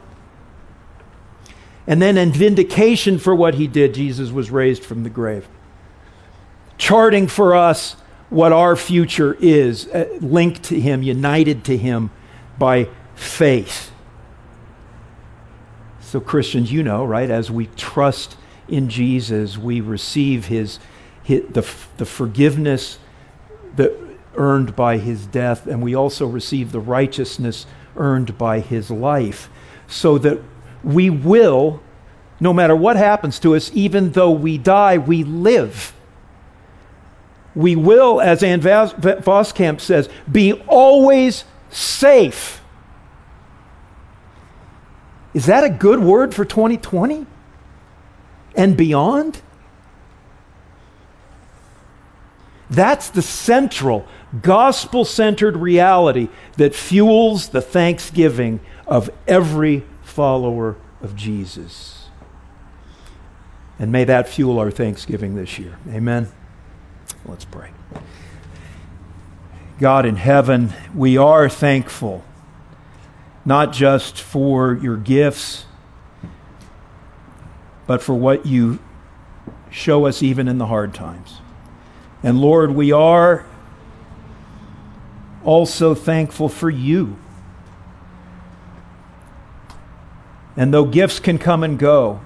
And 1.85 2.01
then, 2.01 2.17
in 2.17 2.31
vindication 2.31 3.19
for 3.19 3.35
what 3.35 3.55
he 3.55 3.67
did, 3.67 3.93
Jesus 3.93 4.31
was 4.31 4.49
raised 4.49 4.85
from 4.85 5.03
the 5.03 5.09
grave, 5.09 5.47
charting 6.77 7.27
for 7.27 7.55
us 7.55 7.97
what 8.29 8.53
our 8.53 8.75
future 8.75 9.35
is, 9.41 9.87
uh, 9.87 10.07
linked 10.21 10.63
to 10.63 10.79
him, 10.79 11.03
united 11.03 11.65
to 11.65 11.77
him 11.77 12.09
by 12.57 12.87
faith. 13.15 13.91
So, 16.01 16.19
Christians, 16.19 16.71
you 16.71 16.83
know, 16.83 17.03
right, 17.03 17.29
as 17.29 17.49
we 17.49 17.67
trust 17.75 18.37
in 18.67 18.89
Jesus, 18.89 19.57
we 19.57 19.81
receive 19.81 20.45
his, 20.45 20.79
his 21.23 21.43
the, 21.49 21.67
the 21.97 22.05
forgiveness 22.05 22.99
that 23.75 23.91
earned 24.35 24.75
by 24.75 24.97
his 24.97 25.25
death, 25.25 25.67
and 25.67 25.81
we 25.81 25.95
also 25.95 26.27
receive 26.27 26.71
the 26.71 26.79
righteousness 26.79 27.65
earned 27.95 28.37
by 28.37 28.59
his 28.59 28.91
life, 28.91 29.49
so 29.87 30.17
that 30.17 30.39
we 30.83 31.09
will, 31.09 31.81
no 32.39 32.53
matter 32.53 32.75
what 32.75 32.95
happens 32.95 33.39
to 33.39 33.55
us, 33.55 33.71
even 33.73 34.11
though 34.11 34.31
we 34.31 34.57
die, 34.57 34.97
we 34.97 35.23
live. 35.23 35.93
We 37.55 37.75
will, 37.75 38.19
as 38.19 38.43
Ann 38.43 38.61
Voskamp 38.61 39.79
says, 39.79 40.09
be 40.31 40.53
always 40.67 41.45
safe. 41.73 42.61
Is 45.33 45.47
that 45.47 45.63
a 45.63 45.69
good 45.69 45.99
word 45.99 46.33
for 46.33 46.45
2020 46.45 47.25
and 48.55 48.77
beyond? 48.77 49.41
That's 52.69 53.09
the 53.09 53.21
central, 53.21 54.07
gospel 54.41 55.05
centered 55.05 55.57
reality 55.57 56.29
that 56.57 56.73
fuels 56.73 57.49
the 57.49 57.61
thanksgiving 57.61 58.59
of 58.87 59.09
every 59.27 59.83
follower 60.01 60.75
of 61.01 61.15
Jesus. 61.15 62.07
And 63.79 63.91
may 63.91 64.05
that 64.05 64.29
fuel 64.29 64.59
our 64.59 64.71
thanksgiving 64.71 65.35
this 65.35 65.59
year. 65.59 65.77
Amen. 65.89 66.29
Let's 67.25 67.45
pray. 67.45 67.69
God 69.83 70.05
in 70.05 70.15
heaven, 70.15 70.73
we 70.95 71.17
are 71.17 71.47
thankful, 71.47 72.23
not 73.45 73.71
just 73.71 74.19
for 74.19 74.73
your 74.81 74.97
gifts, 74.97 75.65
but 77.85 78.01
for 78.01 78.15
what 78.15 78.45
you 78.45 78.79
show 79.69 80.07
us 80.07 80.23
even 80.23 80.47
in 80.47 80.57
the 80.57 80.67
hard 80.67 80.93
times. 80.93 81.41
And 82.23 82.39
Lord, 82.39 82.71
we 82.71 82.91
are 82.91 83.45
also 85.43 85.93
thankful 85.93 86.49
for 86.49 86.69
you 86.69 87.17
And 90.55 90.73
though 90.73 90.85
gifts 90.85 91.19
can 91.19 91.37
come 91.37 91.63
and 91.63 91.79
go, 91.79 92.21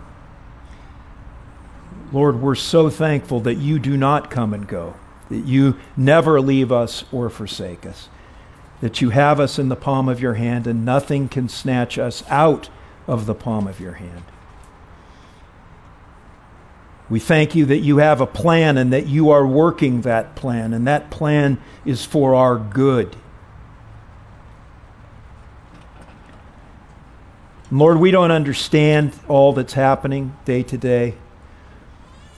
Lord, 2.12 2.42
we're 2.42 2.56
so 2.56 2.90
thankful 2.90 3.42
that 3.42 3.56
you 3.56 3.80
do 3.80 3.98
not 3.98 4.30
come 4.30 4.54
and 4.54 4.68
go, 4.68 4.96
that 5.30 5.46
you 5.46 5.78
never 5.96 6.40
leave 6.40 6.72
us 6.72 7.04
or 7.12 7.30
forsake 7.30 7.86
us, 7.86 8.10
that 8.82 9.02
you 9.02 9.10
have 9.12 9.40
us 9.40 9.60
in 9.60 9.70
the 9.70 9.76
palm 9.76 10.08
of 10.08 10.22
your 10.22 10.36
hand 10.36 10.68
and 10.68 10.86
nothing 10.86 11.28
can 11.28 11.50
snatch 11.50 11.98
us 11.98 12.24
out 12.30 12.70
of 13.08 13.26
the 13.26 13.36
palm 13.36 13.68
of 13.68 13.80
your 13.80 13.94
hand. 13.94 14.24
We 17.10 17.20
thank 17.20 17.56
you 17.56 17.66
that 17.68 17.78
you 17.78 18.00
have 18.00 18.20
a 18.20 18.28
plan 18.28 18.78
and 18.78 18.92
that 18.92 19.08
you 19.08 19.30
are 19.30 19.48
working 19.48 20.02
that 20.02 20.36
plan, 20.36 20.74
and 20.74 20.86
that 20.88 21.10
plan 21.10 21.58
is 21.86 22.04
for 22.04 22.36
our 22.36 22.58
good. 22.58 23.16
Lord, 27.72 28.00
we 28.00 28.12
don't 28.12 28.32
understand 28.32 29.14
all 29.28 29.54
that's 29.54 29.74
happening 29.74 30.36
day 30.46 30.64
to 30.64 30.78
day. 30.78 31.16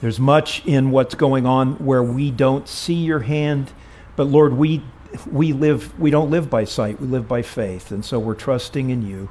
There's 0.00 0.18
much 0.18 0.64
in 0.66 0.90
what's 0.90 1.14
going 1.14 1.46
on 1.46 1.74
where 1.74 2.02
we 2.02 2.30
don't 2.30 2.66
see 2.66 2.94
your 2.94 3.20
hand, 3.20 3.72
but 4.16 4.24
Lord, 4.24 4.54
we 4.54 4.82
we 5.30 5.52
live 5.52 5.98
we 5.98 6.10
don't 6.10 6.30
live 6.30 6.48
by 6.48 6.64
sight, 6.64 7.00
we 7.00 7.06
live 7.06 7.28
by 7.28 7.42
faith, 7.42 7.90
and 7.90 8.04
so 8.04 8.18
we're 8.18 8.34
trusting 8.34 8.90
in 8.90 9.06
you. 9.06 9.28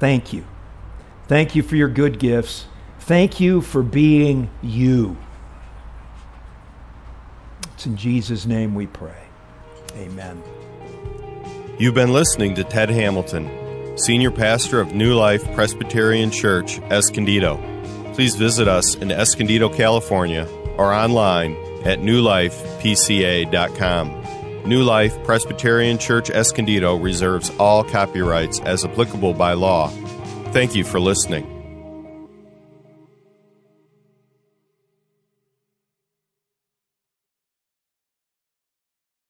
Thank 0.00 0.32
you. 0.32 0.44
Thank 1.28 1.54
you 1.54 1.62
for 1.62 1.76
your 1.76 1.88
good 1.88 2.18
gifts. 2.18 2.66
Thank 3.00 3.40
you 3.40 3.60
for 3.62 3.82
being 3.82 4.50
you. 4.62 5.16
It's 7.74 7.86
in 7.86 7.96
Jesus' 7.96 8.44
name 8.44 8.74
we 8.74 8.86
pray. 8.86 9.24
Amen. 9.96 10.42
You've 11.78 11.94
been 11.94 12.12
listening 12.12 12.54
to 12.56 12.64
Ted 12.64 12.90
Hamilton, 12.90 13.98
Senior 13.98 14.30
Pastor 14.30 14.80
of 14.80 14.94
New 14.94 15.14
Life 15.14 15.44
Presbyterian 15.54 16.30
Church, 16.30 16.78
Escondido. 16.90 17.73
Please 18.14 18.36
visit 18.36 18.68
us 18.68 18.94
in 18.94 19.10
Escondido, 19.10 19.68
California, 19.68 20.48
or 20.78 20.92
online 20.92 21.56
at 21.84 21.98
newlifepca.com. 21.98 24.24
New 24.64 24.82
Life 24.82 25.22
Presbyterian 25.24 25.98
Church 25.98 26.30
Escondido 26.30 26.96
reserves 26.96 27.52
all 27.58 27.84
copyrights 27.84 28.60
as 28.60 28.84
applicable 28.84 29.34
by 29.34 29.52
law. 29.52 29.88
Thank 30.52 30.74
you 30.74 30.84
for 30.84 31.00
listening. 31.00 31.53